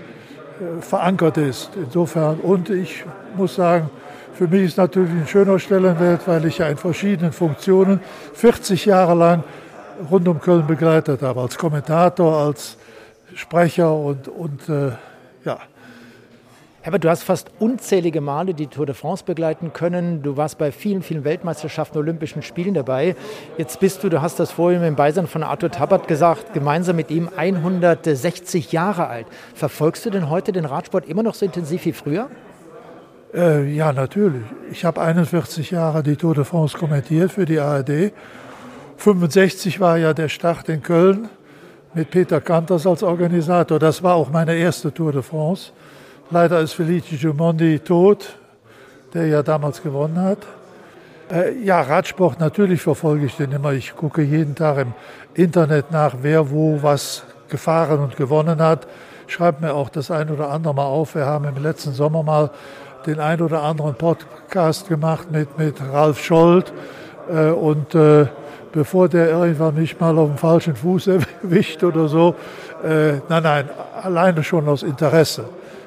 verankert 0.81 1.37
ist. 1.37 1.71
Insofern, 1.75 2.39
und 2.39 2.69
ich 2.69 3.03
muss 3.35 3.55
sagen, 3.55 3.89
für 4.33 4.47
mich 4.47 4.63
ist 4.63 4.77
natürlich 4.77 5.11
ein 5.11 5.27
schöner 5.27 5.59
Stellenwert, 5.59 6.27
weil 6.27 6.45
ich 6.45 6.59
ja 6.59 6.67
in 6.67 6.77
verschiedenen 6.77 7.31
Funktionen 7.31 7.99
40 8.33 8.85
Jahre 8.85 9.15
lang 9.15 9.43
rund 10.11 10.27
um 10.27 10.39
Köln 10.39 10.67
begleitet 10.67 11.21
habe, 11.21 11.41
als 11.41 11.57
Kommentator, 11.57 12.37
als 12.37 12.77
Sprecher 13.35 13.93
und, 13.93 14.27
und 14.27 14.69
äh, 14.69 14.91
ja. 15.45 15.59
Herbert, 16.81 17.03
du 17.03 17.09
hast 17.09 17.23
fast 17.23 17.51
unzählige 17.59 18.21
Male 18.21 18.53
die 18.53 18.67
Tour 18.67 18.85
de 18.85 18.95
France 18.95 19.25
begleiten 19.25 19.73
können. 19.73 20.23
Du 20.23 20.37
warst 20.37 20.57
bei 20.57 20.71
vielen, 20.71 21.01
vielen 21.01 21.25
Weltmeisterschaften, 21.25 21.97
Olympischen 21.97 22.41
Spielen 22.41 22.73
dabei. 22.73 23.17
Jetzt 23.57 23.81
bist 23.81 24.03
du, 24.03 24.09
du 24.09 24.21
hast 24.21 24.39
das 24.39 24.51
vorhin 24.51 24.81
im 24.83 24.95
Beisein 24.95 25.27
von 25.27 25.43
Arthur 25.43 25.69
Tabat 25.69 26.07
gesagt, 26.07 26.53
gemeinsam 26.53 26.95
mit 26.95 27.11
ihm 27.11 27.29
160 27.35 28.71
Jahre 28.71 29.07
alt. 29.07 29.27
Verfolgst 29.53 30.05
du 30.05 30.09
denn 30.09 30.29
heute 30.29 30.53
den 30.53 30.63
Radsport 30.63 31.05
immer 31.09 31.23
noch 31.23 31.33
so 31.33 31.45
intensiv 31.45 31.83
wie 31.83 31.91
früher? 31.91 32.29
Äh, 33.33 33.65
ja, 33.73 33.91
natürlich. 33.91 34.43
Ich 34.71 34.85
habe 34.85 35.01
41 35.01 35.71
Jahre 35.71 36.03
die 36.03 36.15
Tour 36.15 36.35
de 36.35 36.45
France 36.45 36.77
kommentiert 36.77 37.33
für 37.33 37.43
die 37.43 37.59
ARD 37.59 38.13
65 38.97 39.79
war 39.79 39.97
ja 39.97 40.13
der 40.13 40.27
Start 40.27 40.67
in 40.69 40.81
Köln 40.81 41.29
mit 41.93 42.09
Peter 42.09 42.41
Kanters 42.41 42.85
als 42.87 43.03
Organisator. 43.03 43.77
Das 43.79 44.01
war 44.01 44.15
auch 44.15 44.29
meine 44.31 44.55
erste 44.55 44.91
Tour 44.91 45.11
de 45.11 45.21
France. 45.21 45.71
Leider 46.31 46.59
ist 46.59 46.73
Felice 46.73 47.15
Gimondi 47.15 47.79
tot, 47.79 48.37
der 49.13 49.27
ja 49.27 49.43
damals 49.43 49.81
gewonnen 49.81 50.19
hat. 50.19 50.39
Äh, 51.31 51.63
ja, 51.63 51.81
Radsport, 51.81 52.39
natürlich 52.39 52.81
verfolge 52.81 53.27
ich 53.27 53.35
den 53.35 53.51
immer. 53.51 53.71
Ich 53.73 53.95
gucke 53.95 54.23
jeden 54.23 54.55
Tag 54.55 54.79
im 54.79 54.93
Internet 55.35 55.91
nach, 55.91 56.15
wer 56.21 56.49
wo 56.49 56.81
was 56.81 57.23
gefahren 57.49 57.99
und 57.99 58.17
gewonnen 58.17 58.59
hat. 58.59 58.87
Schreibe 59.27 59.65
mir 59.65 59.73
auch 59.73 59.89
das 59.89 60.09
ein 60.09 60.29
oder 60.31 60.49
andere 60.49 60.73
Mal 60.73 60.85
auf. 60.85 61.15
Wir 61.15 61.25
haben 61.25 61.45
im 61.45 61.61
letzten 61.61 61.93
Sommer 61.93 62.23
mal 62.23 62.49
den 63.05 63.19
ein 63.19 63.41
oder 63.41 63.61
anderen 63.61 63.93
Podcast 63.95 64.89
gemacht 64.89 65.31
mit, 65.31 65.57
mit 65.57 65.75
Ralf 65.81 66.19
Scholz. 66.19 66.73
Äh, 67.29 67.51
und 67.51 67.93
äh, 67.93 68.25
bevor 68.71 69.09
der 69.09 69.29
irgendwann 69.29 69.75
mich 69.75 69.99
mal 69.99 70.17
auf 70.17 70.29
dem 70.29 70.37
falschen 70.37 70.75
Fuß 70.75 71.07
erwischt 71.43 71.83
oder 71.83 72.07
so. 72.07 72.35
Äh, 72.83 73.13
nein, 73.29 73.43
nein, 73.43 73.69
alleine 74.01 74.43
schon 74.43 74.67
aus 74.67 74.83
Interesse 74.83 75.45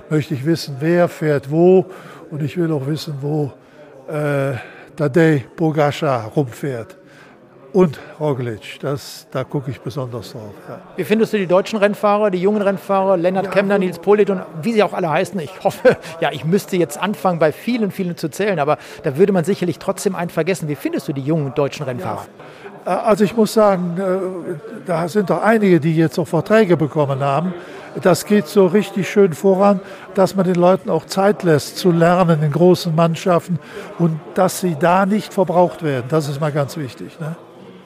möchte 0.08 0.34
ich 0.34 0.44
wissen, 0.44 0.76
wer 0.80 1.08
fährt 1.08 1.50
wo 1.50 1.86
und 2.30 2.42
ich 2.42 2.56
will 2.56 2.72
auch 2.72 2.86
wissen, 2.86 3.14
wo 3.20 3.52
äh, 4.08 4.54
Tadej 4.96 5.44
Bogascha 5.56 6.24
rumfährt. 6.34 6.96
Und 7.72 8.00
Roglic, 8.18 8.80
das, 8.80 9.28
da 9.30 9.44
gucke 9.44 9.70
ich 9.70 9.80
besonders 9.80 10.32
drauf. 10.32 10.52
Ja. 10.68 10.80
Wie 10.96 11.04
findest 11.04 11.32
du 11.32 11.38
die 11.38 11.46
deutschen 11.46 11.78
Rennfahrer, 11.78 12.32
die 12.32 12.38
jungen 12.38 12.62
Rennfahrer, 12.62 13.16
Lennart 13.16 13.46
ja, 13.46 13.50
Kemner, 13.52 13.78
Nils 13.78 14.00
Polit 14.00 14.28
und 14.28 14.42
wie 14.60 14.72
sie 14.72 14.82
auch 14.82 14.92
alle 14.92 15.08
heißen? 15.08 15.38
Ich 15.38 15.62
hoffe, 15.62 15.96
ja, 16.20 16.32
ich 16.32 16.44
müsste 16.44 16.76
jetzt 16.76 17.00
anfangen, 17.00 17.38
bei 17.38 17.52
vielen, 17.52 17.92
vielen 17.92 18.16
zu 18.16 18.28
zählen, 18.28 18.58
aber 18.58 18.78
da 19.04 19.16
würde 19.16 19.32
man 19.32 19.44
sicherlich 19.44 19.78
trotzdem 19.78 20.16
einen 20.16 20.30
vergessen. 20.30 20.68
Wie 20.68 20.74
findest 20.74 21.06
du 21.06 21.12
die 21.12 21.22
jungen 21.22 21.54
deutschen 21.54 21.84
Rennfahrer? 21.84 22.26
Ja. 22.26 22.69
Äh, 22.84 22.90
also 22.90 23.24
ich 23.24 23.36
muss 23.36 23.52
sagen, 23.52 23.96
äh, 23.98 24.54
da 24.86 25.08
sind 25.08 25.30
doch 25.30 25.42
einige, 25.42 25.80
die 25.80 25.96
jetzt 25.96 26.18
auch 26.18 26.28
Verträge 26.28 26.76
bekommen 26.76 27.20
haben. 27.20 27.54
Das 28.02 28.24
geht 28.24 28.46
so 28.46 28.66
richtig 28.66 29.10
schön 29.10 29.32
voran, 29.32 29.80
dass 30.14 30.36
man 30.36 30.44
den 30.46 30.54
Leuten 30.54 30.90
auch 30.90 31.06
Zeit 31.06 31.42
lässt 31.42 31.76
zu 31.76 31.90
lernen 31.90 32.40
in 32.42 32.52
großen 32.52 32.94
Mannschaften 32.94 33.58
und 33.98 34.20
dass 34.34 34.60
sie 34.60 34.76
da 34.78 35.06
nicht 35.06 35.34
verbraucht 35.34 35.82
werden. 35.82 36.06
Das 36.08 36.28
ist 36.28 36.40
mal 36.40 36.52
ganz 36.52 36.76
wichtig. 36.76 37.18
Ne? 37.18 37.34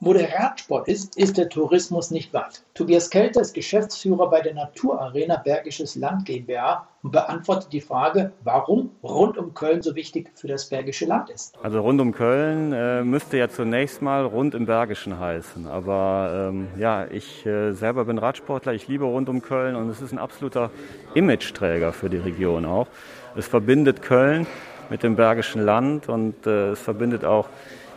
Wo 0.04 0.12
der 0.12 0.34
Radsport 0.34 0.86
ist, 0.86 1.16
ist 1.16 1.38
der 1.38 1.48
Tourismus 1.48 2.10
nicht 2.10 2.34
weit. 2.34 2.62
Tobias 2.74 3.08
Kelter 3.08 3.40
ist 3.40 3.54
Geschäftsführer 3.54 4.28
bei 4.28 4.42
der 4.42 4.52
Naturarena 4.52 5.36
Bergisches 5.36 5.96
Land 5.96 6.26
GmbH 6.26 6.86
und 7.02 7.12
beantwortet 7.12 7.72
die 7.72 7.80
Frage, 7.80 8.30
warum 8.42 8.90
rund 9.02 9.38
um 9.38 9.54
Köln 9.54 9.80
so 9.80 9.94
wichtig 9.94 10.30
für 10.34 10.46
das 10.46 10.68
Bergische 10.68 11.06
Land 11.06 11.30
ist. 11.30 11.56
Also 11.62 11.80
rund 11.80 12.02
um 12.02 12.12
Köln 12.12 12.74
äh, 12.74 13.02
müsste 13.02 13.38
ja 13.38 13.48
zunächst 13.48 14.02
mal 14.02 14.26
rund 14.26 14.54
im 14.54 14.66
Bergischen 14.66 15.18
heißen. 15.18 15.66
Aber 15.68 16.50
ähm, 16.50 16.68
ja, 16.78 17.06
ich 17.06 17.46
äh, 17.46 17.72
selber 17.72 18.04
bin 18.04 18.18
Radsportler, 18.18 18.74
ich 18.74 18.86
liebe 18.86 19.06
rund 19.06 19.30
um 19.30 19.40
Köln 19.40 19.74
und 19.74 19.88
es 19.88 20.02
ist 20.02 20.12
ein 20.12 20.18
absoluter 20.18 20.70
Imageträger 21.14 21.94
für 21.94 22.10
die 22.10 22.18
Region 22.18 22.66
auch. 22.66 22.88
Es 23.36 23.48
verbindet 23.48 24.02
Köln 24.02 24.46
mit 24.90 25.02
dem 25.02 25.16
Bergischen 25.16 25.64
Land 25.64 26.10
und 26.10 26.46
äh, 26.46 26.72
es 26.72 26.80
verbindet 26.80 27.24
auch 27.24 27.48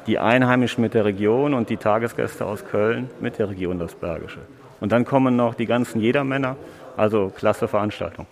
die 0.07 0.19
Einheimischen 0.19 0.81
mit 0.81 0.93
der 0.93 1.05
Region 1.05 1.53
und 1.53 1.69
die 1.69 1.77
Tagesgäste 1.77 2.45
aus 2.45 2.65
Köln 2.65 3.09
mit 3.19 3.37
der 3.39 3.49
Region 3.49 3.77
das 3.77 3.93
Bergische. 3.93 4.39
Und 4.79 4.91
dann 4.91 5.05
kommen 5.05 5.35
noch 5.35 5.53
die 5.53 5.65
ganzen 5.65 5.99
Jedermänner, 5.99 6.55
also 6.95 7.31
klasse 7.35 7.67
Veranstaltung. 7.67 8.25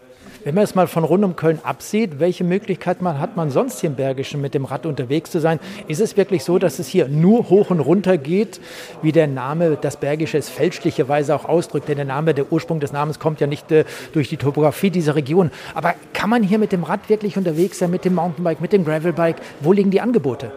Wenn 0.43 0.53
man 0.53 0.63
es 0.63 0.75
mal 0.75 0.85
von 0.85 1.03
rund 1.03 1.23
um 1.23 1.35
Köln 1.35 1.59
absieht, 1.63 2.19
welche 2.19 2.43
Möglichkeit 2.43 3.01
man, 3.01 3.19
hat 3.19 3.35
man 3.35 3.49
sonst 3.49 3.81
hier 3.81 3.89
im 3.89 3.95
Bergischen 3.95 4.41
mit 4.41 4.53
dem 4.53 4.65
Rad 4.65 4.85
unterwegs 4.85 5.31
zu 5.31 5.39
sein? 5.39 5.59
Ist 5.87 5.99
es 5.99 6.17
wirklich 6.17 6.43
so, 6.43 6.59
dass 6.59 6.77
es 6.77 6.87
hier 6.87 7.07
nur 7.07 7.49
hoch 7.49 7.71
und 7.71 7.79
runter 7.79 8.19
geht, 8.19 8.61
wie 9.01 9.11
der 9.11 9.25
Name 9.25 9.75
das 9.79 9.97
Bergische 9.97 10.37
es 10.37 10.49
fälschlicherweise 10.49 11.33
auch 11.35 11.45
ausdrückt? 11.45 11.89
Denn 11.89 11.95
der 11.95 12.05
Name, 12.05 12.35
der 12.35 12.51
Ursprung 12.51 12.79
des 12.79 12.93
Namens 12.93 13.17
kommt 13.17 13.41
ja 13.41 13.47
nicht 13.47 13.71
äh, 13.71 13.85
durch 14.13 14.29
die 14.29 14.37
Topografie 14.37 14.91
dieser 14.91 15.15
Region. 15.15 15.49
Aber 15.73 15.95
kann 16.13 16.29
man 16.29 16.43
hier 16.43 16.59
mit 16.59 16.71
dem 16.71 16.83
Rad 16.83 17.09
wirklich 17.09 17.37
unterwegs 17.37 17.79
sein, 17.79 17.89
mit 17.89 18.05
dem 18.05 18.13
Mountainbike, 18.13 18.61
mit 18.61 18.71
dem 18.71 18.85
Gravelbike? 18.85 19.37
Wo 19.61 19.73
liegen 19.73 19.89
die 19.89 20.01
Angebote? 20.01 20.51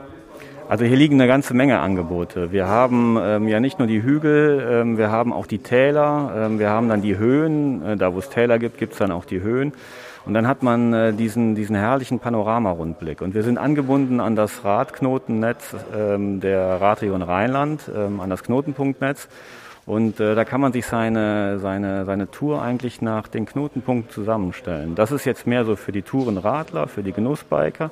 Also 0.69 0.85
hier 0.85 0.99
liegen 0.99 1.15
eine 1.15 1.27
ganze 1.27 1.55
Menge 1.55 1.79
Angebote. 1.79 2.53
Wir 2.53 2.67
haben 2.69 3.17
ähm, 3.19 3.49
ja 3.49 3.59
nicht 3.59 3.79
nur 3.79 3.89
die 3.89 4.03
Hügel, 4.03 4.69
ähm, 4.71 4.99
wir 4.99 5.11
haben 5.11 5.33
auch 5.33 5.47
die 5.47 5.61
Täler, 5.61 6.31
ähm, 6.37 6.59
wir 6.59 6.69
haben 6.69 6.91
dann 6.91 7.01
die 7.01 7.17
Höhen. 7.17 7.83
Äh, 7.83 7.97
da 7.97 8.15
wo 8.15 8.19
es 8.19 8.29
Täler 8.29 8.59
gibt, 8.59 8.77
gibt 8.77 8.93
es 8.93 8.99
dann 8.99 9.11
auch 9.11 9.25
die 9.25 9.41
Höhen. 9.41 9.73
Und 10.27 10.35
dann 10.35 10.47
hat 10.47 10.63
man 10.63 10.93
äh, 10.93 11.15
diesen, 11.15 11.55
diesen 11.55 11.75
herrlichen 11.75 12.19
Panoramarundblick. 12.19 13.23
Und 13.23 13.35
wir 13.35 13.45
sind 13.45 13.57
angebunden 13.57 14.21
an 14.21 14.37
das 14.37 14.63
Radknotennetz 14.63 15.75
ähm, 15.97 16.41
der 16.41 16.83
Radregion 16.83 17.23
Rheinland, 17.23 17.91
ähm, 17.97 18.21
an 18.21 18.29
das 18.29 18.43
Knotenpunktnetz. 18.43 19.29
Und 19.87 20.21
äh, 20.21 20.35
da 20.35 20.45
kann 20.45 20.61
man 20.61 20.75
sich 20.75 20.85
seine, 20.85 21.61
seine, 21.61 22.05
seine 22.05 22.31
Tour 22.31 22.61
eigentlich 22.61 23.01
nach 23.01 23.27
den 23.27 23.47
Knotenpunkten 23.47 24.13
zusammenstellen. 24.13 24.95
Das 24.97 25.13
ist 25.13 25.25
jetzt 25.25 25.47
mehr 25.47 25.65
so 25.65 25.77
für 25.77 25.93
die 25.93 26.03
Tourenradler, 26.03 26.89
für 26.89 27.03
die 27.03 27.13
Genussbiker. 27.13 27.91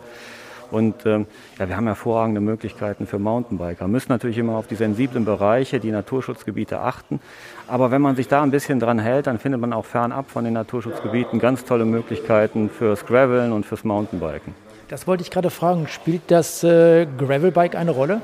Und 0.70 1.06
ähm, 1.06 1.26
ja, 1.58 1.68
wir 1.68 1.76
haben 1.76 1.86
hervorragende 1.86 2.40
Möglichkeiten 2.40 3.06
für 3.06 3.18
Mountainbiker. 3.18 3.88
Müssen 3.88 4.10
natürlich 4.12 4.38
immer 4.38 4.56
auf 4.56 4.66
die 4.66 4.74
sensiblen 4.74 5.24
Bereiche, 5.24 5.80
die 5.80 5.90
Naturschutzgebiete 5.90 6.80
achten. 6.80 7.20
Aber 7.68 7.90
wenn 7.90 8.02
man 8.02 8.16
sich 8.16 8.28
da 8.28 8.42
ein 8.42 8.50
bisschen 8.50 8.80
dran 8.80 8.98
hält, 8.98 9.26
dann 9.26 9.38
findet 9.38 9.60
man 9.60 9.72
auch 9.72 9.84
fernab 9.84 10.30
von 10.30 10.44
den 10.44 10.54
Naturschutzgebieten 10.54 11.38
ganz 11.38 11.64
tolle 11.64 11.84
Möglichkeiten 11.84 12.70
fürs 12.70 13.06
Graveln 13.06 13.52
und 13.52 13.66
fürs 13.66 13.84
Mountainbiken. 13.84 14.54
Das 14.88 15.06
wollte 15.06 15.22
ich 15.22 15.30
gerade 15.30 15.50
fragen. 15.50 15.88
Spielt 15.88 16.22
das 16.28 16.62
äh, 16.62 17.06
Gravelbike 17.18 17.74
eine 17.74 17.90
Rolle? 17.90 18.20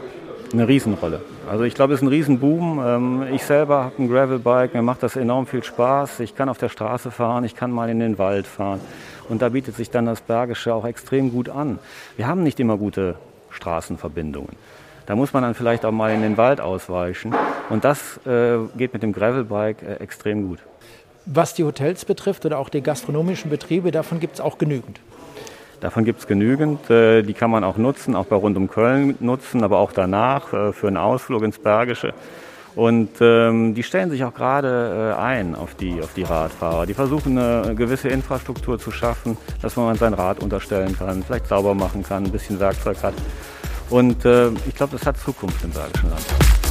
Eine 0.52 0.68
Riesenrolle. 0.68 1.20
Also 1.50 1.64
ich 1.64 1.74
glaube, 1.74 1.94
es 1.94 2.00
ist 2.00 2.06
ein 2.06 2.08
Riesenboom. 2.08 2.80
Ähm, 2.84 3.26
ich 3.32 3.44
selber 3.44 3.84
habe 3.84 4.02
ein 4.02 4.08
Gravelbike, 4.08 4.74
mir 4.74 4.82
macht 4.82 5.02
das 5.02 5.16
enorm 5.16 5.46
viel 5.46 5.62
Spaß. 5.62 6.20
Ich 6.20 6.34
kann 6.34 6.48
auf 6.48 6.58
der 6.58 6.68
Straße 6.68 7.10
fahren, 7.10 7.44
ich 7.44 7.54
kann 7.54 7.70
mal 7.70 7.88
in 7.88 8.00
den 8.00 8.18
Wald 8.18 8.46
fahren. 8.46 8.80
Und 9.28 9.42
da 9.42 9.48
bietet 9.50 9.76
sich 9.76 9.90
dann 9.90 10.06
das 10.06 10.20
Bergische 10.20 10.74
auch 10.74 10.84
extrem 10.84 11.30
gut 11.30 11.48
an. 11.48 11.78
Wir 12.16 12.26
haben 12.26 12.42
nicht 12.42 12.60
immer 12.60 12.76
gute 12.76 13.16
Straßenverbindungen. 13.50 14.56
Da 15.06 15.16
muss 15.16 15.32
man 15.32 15.42
dann 15.42 15.54
vielleicht 15.54 15.84
auch 15.84 15.92
mal 15.92 16.12
in 16.12 16.22
den 16.22 16.36
Wald 16.36 16.60
ausweichen. 16.60 17.34
Und 17.70 17.84
das 17.84 18.20
äh, 18.26 18.58
geht 18.76 18.92
mit 18.92 19.02
dem 19.02 19.12
Gravelbike 19.12 19.82
äh, 19.82 19.94
extrem 19.96 20.48
gut. 20.48 20.60
Was 21.26 21.54
die 21.54 21.64
Hotels 21.64 22.04
betrifft 22.04 22.44
oder 22.46 22.58
auch 22.58 22.68
die 22.68 22.82
gastronomischen 22.82 23.50
Betriebe, 23.50 23.90
davon 23.90 24.20
gibt 24.20 24.34
es 24.34 24.40
auch 24.40 24.58
genügend. 24.58 25.00
Davon 25.82 26.04
gibt 26.04 26.20
es 26.20 26.28
genügend. 26.28 26.88
Äh, 26.90 27.22
die 27.22 27.34
kann 27.34 27.50
man 27.50 27.64
auch 27.64 27.76
nutzen, 27.76 28.14
auch 28.14 28.26
bei 28.26 28.36
rund 28.36 28.56
um 28.56 28.68
Köln 28.68 29.16
nutzen, 29.18 29.64
aber 29.64 29.78
auch 29.78 29.92
danach 29.92 30.52
äh, 30.52 30.72
für 30.72 30.86
einen 30.86 30.96
Ausflug 30.96 31.42
ins 31.42 31.58
Bergische. 31.58 32.14
Und 32.76 33.10
ähm, 33.20 33.74
die 33.74 33.82
stellen 33.82 34.08
sich 34.08 34.22
auch 34.22 34.32
gerade 34.32 35.14
äh, 35.18 35.20
ein 35.20 35.56
auf 35.56 35.74
die, 35.74 36.00
auf 36.00 36.14
die 36.14 36.22
Radfahrer. 36.22 36.86
Die 36.86 36.94
versuchen 36.94 37.36
eine 37.36 37.74
gewisse 37.74 38.08
Infrastruktur 38.08 38.78
zu 38.78 38.92
schaffen, 38.92 39.36
dass 39.60 39.74
man 39.74 39.96
sein 39.96 40.14
Rad 40.14 40.40
unterstellen 40.40 40.96
kann, 40.96 41.24
vielleicht 41.24 41.48
sauber 41.48 41.74
machen 41.74 42.04
kann, 42.04 42.24
ein 42.24 42.32
bisschen 42.32 42.60
Werkzeug 42.60 43.02
hat. 43.02 43.14
Und 43.90 44.24
äh, 44.24 44.50
ich 44.68 44.76
glaube, 44.76 44.92
das 44.92 45.04
hat 45.04 45.18
Zukunft 45.18 45.62
im 45.64 45.70
Bergischen 45.70 46.10
Land. 46.10 46.61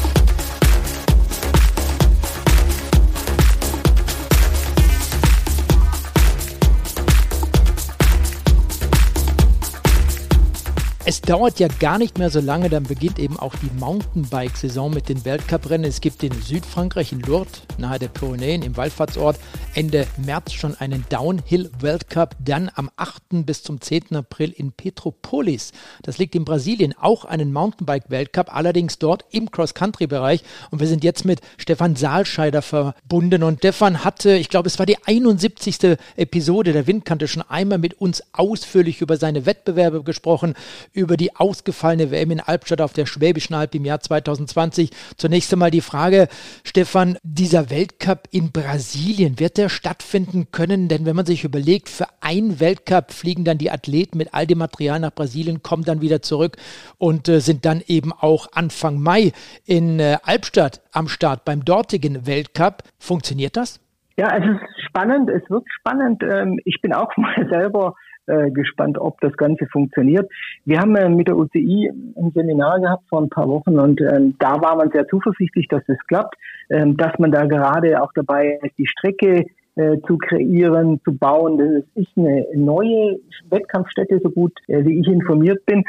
Es 11.03 11.20
dauert 11.20 11.60
ja 11.60 11.67
gar 11.79 11.98
nicht 11.98 12.20
mehr 12.20 12.29
so 12.29 12.39
lange, 12.39 12.70
dann 12.70 12.84
beginnt 12.84 13.17
eben 13.17 13.39
auch 13.39 13.55
die 13.55 13.72
Mountainbike-Saison 13.79 14.93
mit 14.93 15.10
den 15.10 15.25
Weltcuprennen. 15.25 15.89
Es 15.89 16.00
gibt 16.00 16.22
in 16.22 16.31
Südfrankreich, 16.31 17.12
in 17.12 17.22
Lourdes, 17.22 17.63
nahe 17.79 17.98
der 17.98 18.08
Pyrenäen, 18.10 18.62
im 18.62 18.77
Wallfahrtsort, 18.77 19.39
Ende 19.74 20.05
März 20.24 20.53
schon 20.53 20.75
einen 20.75 21.03
Downhill-Weltcup. 21.10 22.36
Dann 22.39 22.70
am 22.75 22.91
8. 22.98 23.48
bis 23.48 23.63
zum 23.63 23.81
10. 23.81 24.15
April 24.15 24.51
in 24.51 24.74
Petropolis. 24.74 25.72
Das 26.03 26.20
liegt 26.20 26.36
in 26.36 26.46
Brasilien. 26.46 26.93
Auch 26.96 27.25
einen 27.25 27.51
Mountainbike-Weltcup, 27.51 28.55
allerdings 28.55 29.00
dort 29.00 29.25
im 29.31 29.50
Cross-Country-Bereich. 29.50 30.43
Und 30.70 30.81
wir 30.81 30.88
sind 30.88 31.03
jetzt 31.03 31.25
mit 31.25 31.41
Stefan 31.58 31.96
Saalscheider 31.96 32.62
verbunden. 32.62 33.41
Und 33.41 33.58
Stefan 33.58 34.03
hatte, 34.03 34.36
ich 34.36 34.50
glaube, 34.50 34.67
es 34.67 34.77
war 34.77 34.86
die 34.86 35.03
71. 35.03 35.98
Episode 36.15 36.74
der 36.74 36.86
Windkante, 36.86 37.27
schon 37.27 37.41
einmal 37.41 37.79
mit 37.79 37.96
uns 37.96 38.22
ausführlich 38.34 39.01
über 39.01 39.17
seine 39.17 39.48
Wettbewerbe 39.48 40.03
gesprochen 40.03 40.53
über 40.93 41.17
die 41.17 41.36
ausgefallene 41.36 42.12
WM 42.12 42.31
in 42.31 42.39
Albstadt 42.39 42.81
auf 42.81 42.93
der 42.93 43.05
Schwäbischen 43.05 43.55
Alb 43.55 43.75
im 43.75 43.86
Jahr 43.86 44.00
2020. 44.00 44.91
Zunächst 45.17 45.51
einmal 45.53 45.71
die 45.71 45.81
Frage, 45.81 46.27
Stefan, 46.63 47.17
dieser 47.24 47.69
Weltcup 47.69 48.27
in 48.31 48.51
Brasilien, 48.51 49.39
wird 49.39 49.57
der 49.57 49.69
stattfinden 49.69 50.48
können? 50.51 50.88
Denn 50.88 51.05
wenn 51.05 51.15
man 51.15 51.25
sich 51.25 51.43
überlegt, 51.43 51.89
für 51.89 52.07
einen 52.21 52.60
Weltcup 52.60 53.12
fliegen 53.12 53.43
dann 53.45 53.57
die 53.57 53.71
Athleten 53.71 54.17
mit 54.17 54.33
all 54.33 54.48
dem 54.48 54.57
Material 54.57 55.00
nach 55.00 55.13
Brasilien, 55.13 55.63
kommen 55.63 55.83
dann 55.83 56.01
wieder 56.01 56.21
zurück 56.21 56.57
und 56.98 57.29
äh, 57.29 57.39
sind 57.39 57.65
dann 57.65 57.81
eben 57.88 58.12
auch 58.13 58.48
Anfang 58.53 59.01
Mai 59.01 59.31
in 59.65 60.00
äh, 60.00 60.17
Albstadt 60.24 60.81
am 60.91 61.07
Start 61.07 61.45
beim 61.45 61.63
dortigen 61.65 62.25
Weltcup. 62.27 62.83
Funktioniert 63.00 63.57
das? 63.57 63.79
Ja, 64.17 64.38
es 64.38 64.43
ist 64.43 64.86
spannend, 64.88 65.29
es 65.29 65.50
wird 65.50 65.63
spannend. 65.79 66.21
Ähm, 66.24 66.60
ich 66.65 66.81
bin 66.81 66.93
auch 66.93 67.10
mal 67.17 67.48
selber 67.50 67.95
äh, 68.27 68.51
gespannt, 68.51 68.97
ob 68.97 69.19
das 69.21 69.35
Ganze 69.37 69.65
funktioniert. 69.67 70.29
Wir 70.65 70.79
haben 70.79 70.95
äh, 70.95 71.09
mit 71.09 71.27
der 71.27 71.37
UCI 71.37 71.91
ein 72.15 72.31
Seminar 72.33 72.79
gehabt 72.79 73.03
vor 73.09 73.21
ein 73.21 73.29
paar 73.29 73.47
Wochen 73.47 73.79
und 73.79 74.01
ähm, 74.01 74.35
da 74.39 74.61
war 74.61 74.75
man 74.75 74.91
sehr 74.91 75.07
zuversichtlich, 75.07 75.67
dass 75.67 75.84
das 75.88 75.97
klappt, 76.07 76.36
ähm, 76.69 76.97
dass 76.97 77.17
man 77.19 77.31
da 77.31 77.45
gerade 77.45 78.01
auch 78.01 78.12
dabei 78.13 78.60
ist, 78.62 78.77
die 78.77 78.88
Strecke 78.88 79.45
äh, 79.75 79.97
zu 80.05 80.17
kreieren, 80.17 80.99
zu 81.03 81.15
bauen. 81.15 81.57
Das 81.57 81.84
ist 81.95 82.12
eine 82.17 82.45
neue 82.53 83.19
Wettkampfstätte, 83.49 84.19
so 84.21 84.29
gut 84.29 84.53
äh, 84.67 84.86
wie 84.86 84.99
ich 84.99 85.07
informiert 85.07 85.65
bin. 85.65 85.84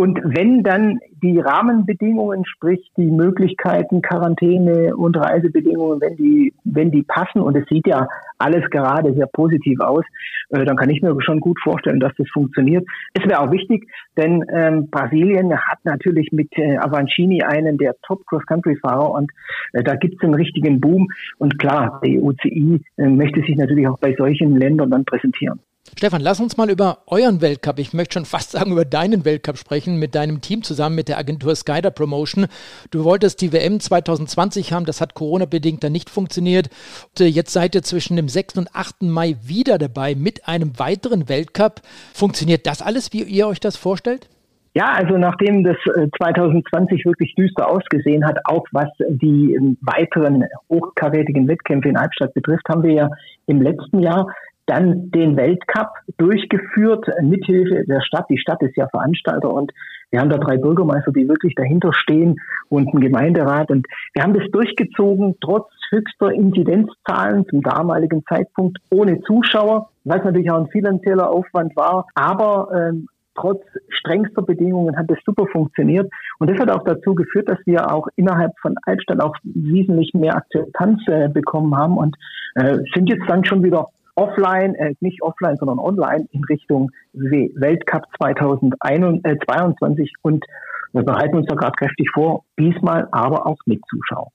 Und 0.00 0.20
wenn 0.22 0.62
dann 0.62 1.00
die 1.24 1.40
Rahmenbedingungen, 1.40 2.44
sprich 2.46 2.88
die 2.96 3.10
Möglichkeiten, 3.10 4.00
Quarantäne 4.00 4.94
und 4.96 5.16
Reisebedingungen, 5.16 6.00
wenn 6.00 6.14
die, 6.14 6.54
wenn 6.62 6.92
die 6.92 7.02
passen, 7.02 7.40
und 7.40 7.56
es 7.56 7.66
sieht 7.68 7.88
ja 7.88 8.06
alles 8.38 8.70
gerade 8.70 9.12
sehr 9.14 9.26
positiv 9.26 9.80
aus, 9.80 10.04
äh, 10.50 10.64
dann 10.64 10.76
kann 10.76 10.90
ich 10.90 11.02
mir 11.02 11.20
schon 11.22 11.40
gut 11.40 11.58
vorstellen, 11.60 11.98
dass 11.98 12.12
das 12.16 12.28
funktioniert. 12.32 12.86
Es 13.12 13.28
wäre 13.28 13.40
auch 13.40 13.50
wichtig, 13.50 13.90
denn 14.16 14.44
ähm, 14.54 14.88
Brasilien 14.88 15.52
hat 15.52 15.78
natürlich 15.82 16.30
mit 16.30 16.56
äh, 16.56 16.76
Avancini 16.78 17.42
einen 17.42 17.76
der 17.76 17.96
Top-Cross-Country-Fahrer 18.06 19.10
und 19.10 19.32
äh, 19.72 19.82
da 19.82 19.96
gibt 19.96 20.14
es 20.14 20.22
einen 20.22 20.34
richtigen 20.34 20.80
Boom. 20.80 21.08
Und 21.38 21.58
klar, 21.58 22.00
die 22.04 22.20
UCI 22.20 22.80
äh, 22.98 23.08
möchte 23.08 23.40
sich 23.40 23.56
natürlich 23.56 23.88
auch 23.88 23.98
bei 23.98 24.14
solchen 24.14 24.56
Ländern 24.56 24.92
dann 24.92 25.04
präsentieren. 25.04 25.58
Stefan, 25.98 26.20
lass 26.20 26.38
uns 26.38 26.56
mal 26.56 26.70
über 26.70 26.98
euren 27.08 27.40
Weltcup, 27.40 27.80
ich 27.80 27.92
möchte 27.92 28.14
schon 28.14 28.24
fast 28.24 28.52
sagen 28.52 28.70
über 28.70 28.84
deinen 28.84 29.24
Weltcup 29.24 29.58
sprechen, 29.58 29.98
mit 29.98 30.14
deinem 30.14 30.40
Team 30.40 30.62
zusammen, 30.62 30.94
mit 30.94 31.08
der 31.08 31.18
Agentur 31.18 31.56
Skyder 31.56 31.90
Promotion. 31.90 32.46
Du 32.92 33.02
wolltest 33.02 33.40
die 33.40 33.52
WM 33.52 33.80
2020 33.80 34.72
haben, 34.72 34.84
das 34.84 35.00
hat 35.00 35.14
Corona-bedingt 35.14 35.82
dann 35.82 35.90
nicht 35.90 36.08
funktioniert. 36.08 36.68
Und 37.08 37.22
äh, 37.22 37.26
jetzt 37.26 37.52
seid 37.52 37.74
ihr 37.74 37.82
zwischen 37.82 38.14
dem 38.14 38.28
6. 38.28 38.58
und 38.58 38.68
8. 38.74 39.02
Mai 39.02 39.38
wieder 39.42 39.76
dabei 39.76 40.14
mit 40.14 40.46
einem 40.46 40.78
weiteren 40.78 41.28
Weltcup. 41.28 41.80
Funktioniert 42.14 42.68
das 42.68 42.80
alles, 42.80 43.12
wie 43.12 43.24
ihr 43.24 43.48
euch 43.48 43.58
das 43.58 43.76
vorstellt? 43.76 44.28
Ja, 44.74 44.92
also 44.92 45.18
nachdem 45.18 45.64
das 45.64 45.78
2020 46.22 47.00
äh, 47.00 47.04
wirklich 47.06 47.34
düster 47.34 47.68
ausgesehen 47.68 48.24
hat, 48.24 48.38
auch 48.44 48.64
was 48.70 48.88
die 49.08 49.54
ähm, 49.54 49.76
weiteren 49.80 50.44
hochkarätigen 50.70 51.48
Wettkämpfe 51.48 51.88
in 51.88 51.96
Albstadt 51.96 52.34
betrifft, 52.34 52.68
haben 52.68 52.84
wir 52.84 52.92
ja 52.92 53.10
im 53.46 53.60
letzten 53.60 53.98
Jahr 53.98 54.28
dann 54.68 55.10
den 55.10 55.36
Weltcup 55.36 55.88
durchgeführt, 56.18 57.06
mithilfe 57.22 57.84
der 57.86 58.02
Stadt. 58.02 58.26
Die 58.28 58.38
Stadt 58.38 58.62
ist 58.62 58.76
ja 58.76 58.88
Veranstalter 58.88 59.52
und 59.52 59.72
wir 60.10 60.20
haben 60.20 60.30
da 60.30 60.38
drei 60.38 60.56
Bürgermeister, 60.56 61.12
die 61.12 61.28
wirklich 61.28 61.54
dahinter 61.54 61.92
stehen 61.92 62.36
und 62.68 62.88
einen 62.88 63.00
Gemeinderat. 63.00 63.70
Und 63.70 63.86
wir 64.14 64.22
haben 64.22 64.34
das 64.34 64.50
durchgezogen, 64.50 65.36
trotz 65.40 65.68
höchster 65.90 66.32
Inzidenzzahlen 66.32 67.46
zum 67.48 67.62
damaligen 67.62 68.24
Zeitpunkt, 68.26 68.78
ohne 68.90 69.20
Zuschauer, 69.22 69.90
was 70.04 70.24
natürlich 70.24 70.50
auch 70.50 70.60
ein 70.60 70.68
finanzieller 70.68 71.30
Aufwand 71.30 71.76
war. 71.76 72.06
Aber 72.14 72.70
ähm, 72.74 73.08
trotz 73.34 73.62
strengster 73.88 74.42
Bedingungen 74.42 74.96
hat 74.96 75.10
das 75.10 75.18
super 75.24 75.46
funktioniert. 75.46 76.10
Und 76.38 76.50
das 76.50 76.58
hat 76.58 76.70
auch 76.70 76.84
dazu 76.84 77.14
geführt, 77.14 77.48
dass 77.48 77.58
wir 77.66 77.92
auch 77.92 78.08
innerhalb 78.16 78.52
von 78.60 78.74
Altstadt 78.86 79.20
auch 79.20 79.36
wesentlich 79.44 80.12
mehr 80.14 80.36
Akzeptanz 80.36 81.00
äh, 81.06 81.28
bekommen 81.28 81.76
haben 81.76 81.96
und 81.96 82.16
äh, 82.54 82.78
sind 82.94 83.08
jetzt 83.08 83.28
dann 83.28 83.44
schon 83.44 83.62
wieder 83.62 83.88
offline, 84.18 84.74
äh, 84.74 84.94
nicht 85.00 85.22
offline, 85.22 85.56
sondern 85.56 85.78
online 85.78 86.26
in 86.32 86.42
Richtung 86.44 86.90
Weltcup 87.12 88.04
2022 88.18 90.12
und 90.22 90.44
wir 90.92 91.02
bereiten 91.02 91.36
uns 91.36 91.46
da 91.46 91.54
gerade 91.54 91.76
kräftig 91.76 92.08
vor, 92.14 92.44
diesmal 92.58 93.08
aber 93.12 93.46
auch 93.46 93.58
mit 93.66 93.80
Zuschauern. 93.90 94.30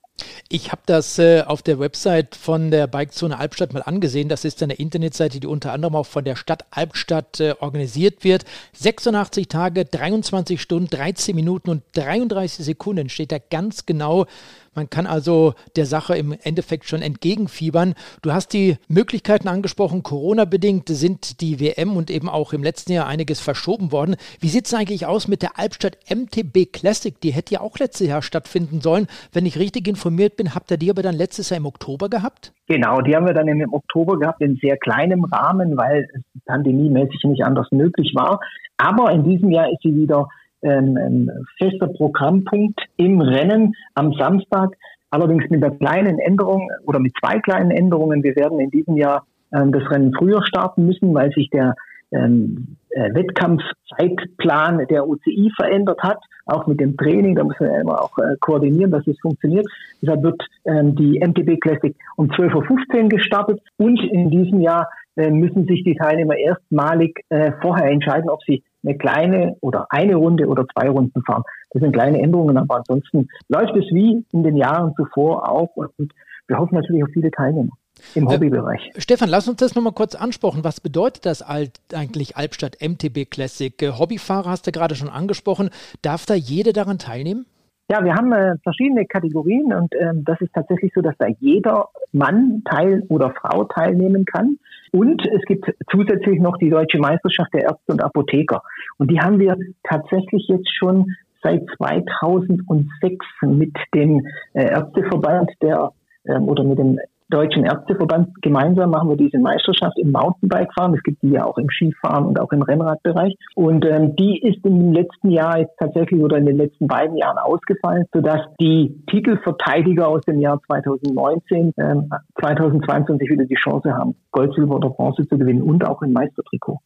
Ich 0.48 0.72
habe 0.72 0.84
das 0.86 1.18
äh, 1.18 1.42
auf 1.42 1.64
der 1.64 1.80
Website 1.80 2.36
von 2.36 2.70
der 2.70 2.86
Bikezone 2.86 3.40
Albstadt 3.40 3.74
mal 3.74 3.82
angesehen. 3.82 4.30
Das 4.30 4.46
ist 4.46 4.62
eine 4.62 4.76
Internetseite, 4.76 5.40
die 5.40 5.48
unter 5.48 5.74
anderem 5.74 5.96
auch 5.96 6.06
von 6.06 6.24
der 6.24 6.36
Stadt 6.36 6.66
Albstadt 6.70 7.40
äh, 7.40 7.56
organisiert 7.60 8.24
wird. 8.24 8.46
86 8.74 9.48
Tage, 9.48 9.86
23 9.86 10.62
Stunden, 10.62 10.90
13 10.90 11.36
Minuten 11.36 11.72
und 11.72 11.84
33 11.94 12.64
Sekunden 12.64 13.10
steht 13.10 13.32
da 13.32 13.38
ganz 13.40 13.88
genau, 13.88 14.28
man 14.76 14.90
kann 14.90 15.08
also 15.08 15.54
der 15.76 15.86
Sache 15.86 16.16
im 16.16 16.36
Endeffekt 16.44 16.86
schon 16.86 17.02
entgegenfiebern. 17.02 17.94
Du 18.22 18.34
hast 18.34 18.54
die 18.54 18.78
Möglichkeiten 18.88 19.48
angesprochen. 19.48 20.04
Corona-bedingt 20.04 20.90
sind 20.90 21.42
die 21.42 21.60
WM 21.60 21.96
und 21.96 22.10
eben 22.10 22.30
auch 22.30 22.54
im 22.54 22.64
letzten 22.64 22.94
Jahr 22.94 23.08
einiges 23.08 23.40
verschoben 23.40 23.92
worden. 23.92 24.16
Wie 24.40 24.48
sieht 24.48 24.66
es 24.66 24.74
eigentlich 24.74 25.06
aus 25.06 25.28
mit 25.28 25.42
der 25.42 25.60
Albstadt 25.60 25.98
MTB 26.10 26.72
Classic? 26.72 27.20
Die 27.22 27.32
hätte 27.32 27.56
ja 27.56 27.62
auch 27.62 27.78
letztes 27.78 28.08
Jahr 28.08 28.22
stattfinden 28.22 28.82
sollen. 28.82 29.08
Wenn 29.32 29.46
ich 29.46 29.60
richtig 29.60 29.88
informiert 29.88 30.38
bin, 30.38 30.56
habt 30.56 30.72
ihr 30.72 30.78
die 30.78 30.90
aber 30.90 31.02
dann 31.02 31.16
letztes 31.16 31.50
Jahr 31.50 31.58
im 31.58 31.66
Oktober 31.66 32.10
gehabt? 32.10 32.54
Genau, 32.68 33.02
die 33.02 33.16
haben 33.16 33.26
wir 33.26 33.34
dann 33.34 33.48
im 33.48 33.74
Oktober 33.74 34.18
gehabt, 34.18 34.42
in 34.42 34.58
sehr 34.62 34.78
kleinem 34.78 35.26
Rahmen, 35.26 35.78
weil 35.78 36.08
es 36.14 36.22
pandemiemäßig 36.46 37.24
nicht 37.26 37.44
anders 37.44 37.68
möglich 37.72 38.14
war. 38.16 38.40
Aber 38.78 39.12
in 39.12 39.24
diesem 39.24 39.52
Jahr 39.52 39.70
ist 39.70 39.82
sie 39.84 39.96
wieder 39.96 40.28
ein, 40.64 40.98
ein 40.98 41.32
fester 41.58 41.88
Programmpunkt 41.88 42.80
im 42.98 43.22
Rennen 43.22 43.74
am 43.96 44.14
Samstag. 44.14 44.76
Allerdings 45.10 45.50
mit 45.50 45.64
einer 45.64 45.76
kleinen 45.76 46.20
Änderung 46.20 46.70
oder 46.86 47.00
mit 47.00 47.14
zwei 47.24 47.40
kleinen 47.40 47.72
Änderungen. 47.72 48.24
Wir 48.24 48.36
werden 48.36 48.60
in 48.60 48.72
diesem 48.72 48.98
Jahr 48.98 49.26
ähm, 49.54 49.72
das 49.72 49.90
Rennen 49.92 50.14
früher 50.18 50.44
starten 50.46 50.86
müssen, 50.86 51.14
weil 51.14 51.32
sich 51.32 51.50
der 51.50 51.76
ähm, 52.12 52.78
äh, 52.90 53.14
Wettkampfzeitplan 53.14 54.86
der 54.90 55.08
UCI 55.08 55.52
verändert 55.56 56.02
hat, 56.02 56.20
auch 56.46 56.68
mit 56.68 56.80
dem 56.80 56.96
Training. 56.98 57.36
Da 57.36 57.44
müssen 57.44 57.66
wir 57.66 57.80
immer 57.80 58.02
auch 58.02 58.18
äh, 58.18 58.36
koordinieren, 58.40 58.92
dass 58.92 59.06
es 59.08 59.20
funktioniert. 59.20 59.66
Deshalb 60.02 60.24
wird 60.24 60.42
ähm, 60.66 60.96
die 60.96 61.20
MTB 61.20 61.60
Classic 61.60 61.96
um 62.16 62.28
12.15 62.28 63.04
Uhr 63.04 63.10
gestartet 63.10 63.62
und 63.78 64.00
in 64.12 64.30
diesem 64.30 64.62
Jahr 64.62 64.90
äh, 65.16 65.30
müssen 65.30 65.66
sich 65.66 65.84
die 65.84 65.96
Teilnehmer 65.96 66.38
erstmalig 66.38 67.20
äh, 67.30 67.52
vorher 67.62 67.90
entscheiden, 67.90 68.30
ob 68.30 68.44
sie 68.44 68.64
eine 68.84 68.98
kleine 68.98 69.56
oder 69.62 69.88
eine 69.90 70.16
Runde 70.16 70.48
oder 70.48 70.66
zwei 70.68 70.90
Runden 70.90 71.22
fahren. 71.24 71.44
Das 71.72 71.82
sind 71.82 71.94
kleine 71.94 72.22
Änderungen, 72.22 72.58
aber 72.58 72.78
ansonsten 72.78 73.28
läuft 73.48 73.76
es 73.76 73.86
wie 73.92 74.26
in 74.32 74.44
den 74.44 74.56
Jahren 74.56 74.94
zuvor 74.96 75.50
auch 75.50 75.76
und 75.76 76.12
wir 76.48 76.58
hoffen 76.58 76.76
natürlich 76.76 77.04
auf 77.04 77.10
viele 77.14 77.32
Teilnehmer 77.32 77.72
im 78.16 78.28
äh, 78.28 78.34
Hobbybereich. 78.34 78.92
Äh, 78.96 79.02
Stefan, 79.02 79.30
lass 79.30 79.48
uns 79.48 79.58
das 79.58 79.76
nochmal 79.76 79.94
kurz 79.94 80.16
ansprechen. 80.16 80.64
Was 80.64 80.82
bedeutet 80.82 81.26
das 81.26 81.42
eigentlich 81.42 82.38
Albstadt 82.38 82.78
MTB 82.82 83.30
Classic? 83.30 83.82
Äh, 83.82 83.92
Hobbyfahrer 83.92 84.50
hast 84.50 84.68
du 84.68 84.72
gerade 84.72 84.96
schon 84.96 85.10
angesprochen. 85.10 85.70
Darf 86.02 86.26
da 86.26 86.34
jeder 86.34 86.74
daran 86.74 87.00
teilnehmen? 87.00 87.46
Ja, 87.90 88.04
wir 88.04 88.14
haben 88.16 88.32
äh, 88.32 88.56
verschiedene 88.64 89.06
Kategorien 89.06 89.74
und 89.74 89.94
ähm, 89.96 90.24
das 90.24 90.40
ist 90.42 90.54
tatsächlich 90.54 90.92
so, 90.96 91.02
dass 91.02 91.16
da 91.18 91.28
jeder 91.40 91.90
Mann 92.14 92.64
teil 92.66 93.04
oder 93.10 93.32
Frau 93.32 93.66
teilnehmen 93.66 94.26
kann. 94.26 94.58
Und 94.92 95.26
es 95.28 95.42
gibt 95.46 95.66
zusätzlich 95.92 96.40
noch 96.40 96.58
die 96.58 96.70
Deutsche 96.70 97.00
Meisterschaft 97.00 97.54
der 97.54 97.64
Ärzte 97.64 97.92
und 97.92 98.04
Apotheker. 98.04 98.62
Und 98.98 99.10
die 99.12 99.20
haben 99.20 99.40
wir 99.40 99.58
tatsächlich 99.84 100.48
jetzt 100.48 100.70
schon 100.74 101.16
seit 101.42 101.64
2006 101.78 103.26
mit 103.42 103.76
dem 103.94 104.26
äh, 104.54 104.70
Ärzteverband 104.70 105.52
der 105.62 105.92
ähm, 106.26 106.48
oder 106.48 106.64
mit 106.64 106.80
dem 106.80 107.00
Deutschen 107.34 107.66
Ärzteverband 107.66 108.44
gemeinsam 108.44 108.92
machen 108.92 109.10
wir 109.10 109.18
diese 109.18 109.40
Meisterschaft 109.40 109.98
im 109.98 110.12
Mountainbike-Fahren. 110.12 110.94
Es 110.94 111.02
gibt 111.02 111.24
die 111.24 111.32
ja 111.32 111.46
auch 111.46 111.58
im 111.58 111.68
Skifahren 111.68 112.28
und 112.28 112.40
auch 112.40 112.52
im 112.52 112.62
Rennradbereich. 112.62 113.34
Und 113.56 113.84
ähm, 113.86 114.16
die 114.16 114.40
ist 114.40 114.64
im 114.64 114.94
letzten 114.94 115.32
Jahr 115.32 115.58
jetzt 115.58 115.76
tatsächlich 115.80 116.22
oder 116.22 116.38
in 116.38 116.46
den 116.46 116.58
letzten 116.58 116.86
beiden 116.86 117.18
Jahren 117.18 117.40
ausgefallen, 117.40 118.06
sodass 118.14 118.42
die 118.60 119.04
Titelverteidiger 119.10 120.08
aus 120.08 120.22
dem 120.22 120.40
Jahr 120.40 120.62
2019, 120.68 121.74
ähm, 121.78 122.10
2022 122.40 123.28
wieder 123.28 123.46
die 123.46 123.56
Chance 123.56 123.92
haben, 123.92 124.16
Gold, 124.32 124.54
Silber 124.54 124.76
oder 124.76 124.92
Bronze 124.92 125.28
zu 125.28 125.36
gewinnen 125.36 125.64
und 125.64 125.84
auch 125.88 126.04
im 126.04 126.14
Meistertrikot. 126.14 126.78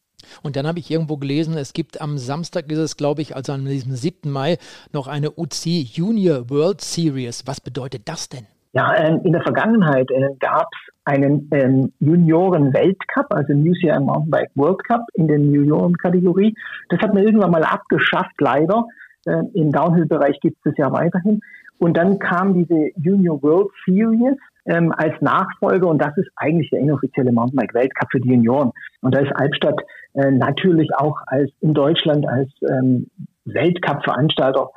Und 0.42 0.56
dann 0.56 0.66
habe 0.66 0.78
ich 0.78 0.90
irgendwo 0.90 1.18
gelesen, 1.18 1.58
es 1.58 1.74
gibt 1.74 2.00
am 2.00 2.16
Samstag 2.16 2.72
ist 2.72 2.78
es, 2.78 2.96
glaube 2.96 3.20
ich, 3.20 3.36
also 3.36 3.52
an 3.52 3.66
diesem 3.66 3.92
7. 3.92 4.30
Mai, 4.30 4.56
noch 4.94 5.08
eine 5.08 5.30
UC 5.30 5.66
Junior 5.66 6.48
World 6.48 6.80
Series. 6.80 7.46
Was 7.46 7.60
bedeutet 7.60 8.08
das 8.08 8.30
denn? 8.30 8.46
Ja, 8.72 8.94
ähm, 8.96 9.20
in 9.24 9.32
der 9.32 9.42
Vergangenheit 9.42 10.10
äh, 10.10 10.28
gab 10.40 10.68
es 10.72 10.94
einen 11.04 11.48
ähm, 11.52 11.92
Junioren-Weltcup, 12.00 13.26
also 13.30 13.54
New 13.54 13.72
Zealand 13.80 14.06
Mountainbike 14.06 14.50
World 14.54 14.84
Cup 14.84 15.06
in 15.14 15.26
der 15.26 15.38
Junioren-Kategorie. 15.38 16.54
Das 16.90 17.00
hat 17.00 17.14
man 17.14 17.22
irgendwann 17.22 17.50
mal 17.50 17.64
abgeschafft, 17.64 18.38
leider. 18.38 18.84
Äh, 19.24 19.42
Im 19.54 19.72
Downhill-Bereich 19.72 20.38
gibt 20.40 20.58
es 20.66 20.74
ja 20.76 20.92
weiterhin. 20.92 21.40
Und 21.78 21.96
dann 21.96 22.18
kam 22.18 22.54
diese 22.54 22.90
Junior 22.96 23.42
World 23.42 23.70
Series 23.86 24.36
ähm, 24.66 24.92
als 24.96 25.14
Nachfolger 25.20 25.88
und 25.88 26.02
das 26.02 26.16
ist 26.16 26.28
eigentlich 26.36 26.70
der 26.70 26.80
inoffizielle 26.80 27.32
Mountainbike-Weltcup 27.32 28.08
für 28.10 28.20
die 28.20 28.30
Junioren. 28.30 28.72
Und 29.00 29.14
da 29.14 29.20
ist 29.20 29.34
Albstadt 29.34 29.80
äh, 30.14 30.30
natürlich 30.30 30.90
auch 30.94 31.16
als 31.26 31.50
in 31.60 31.72
Deutschland 31.72 32.28
als 32.28 32.50
ähm, 32.68 33.06
Weltcup-Veranstalter 33.46 34.70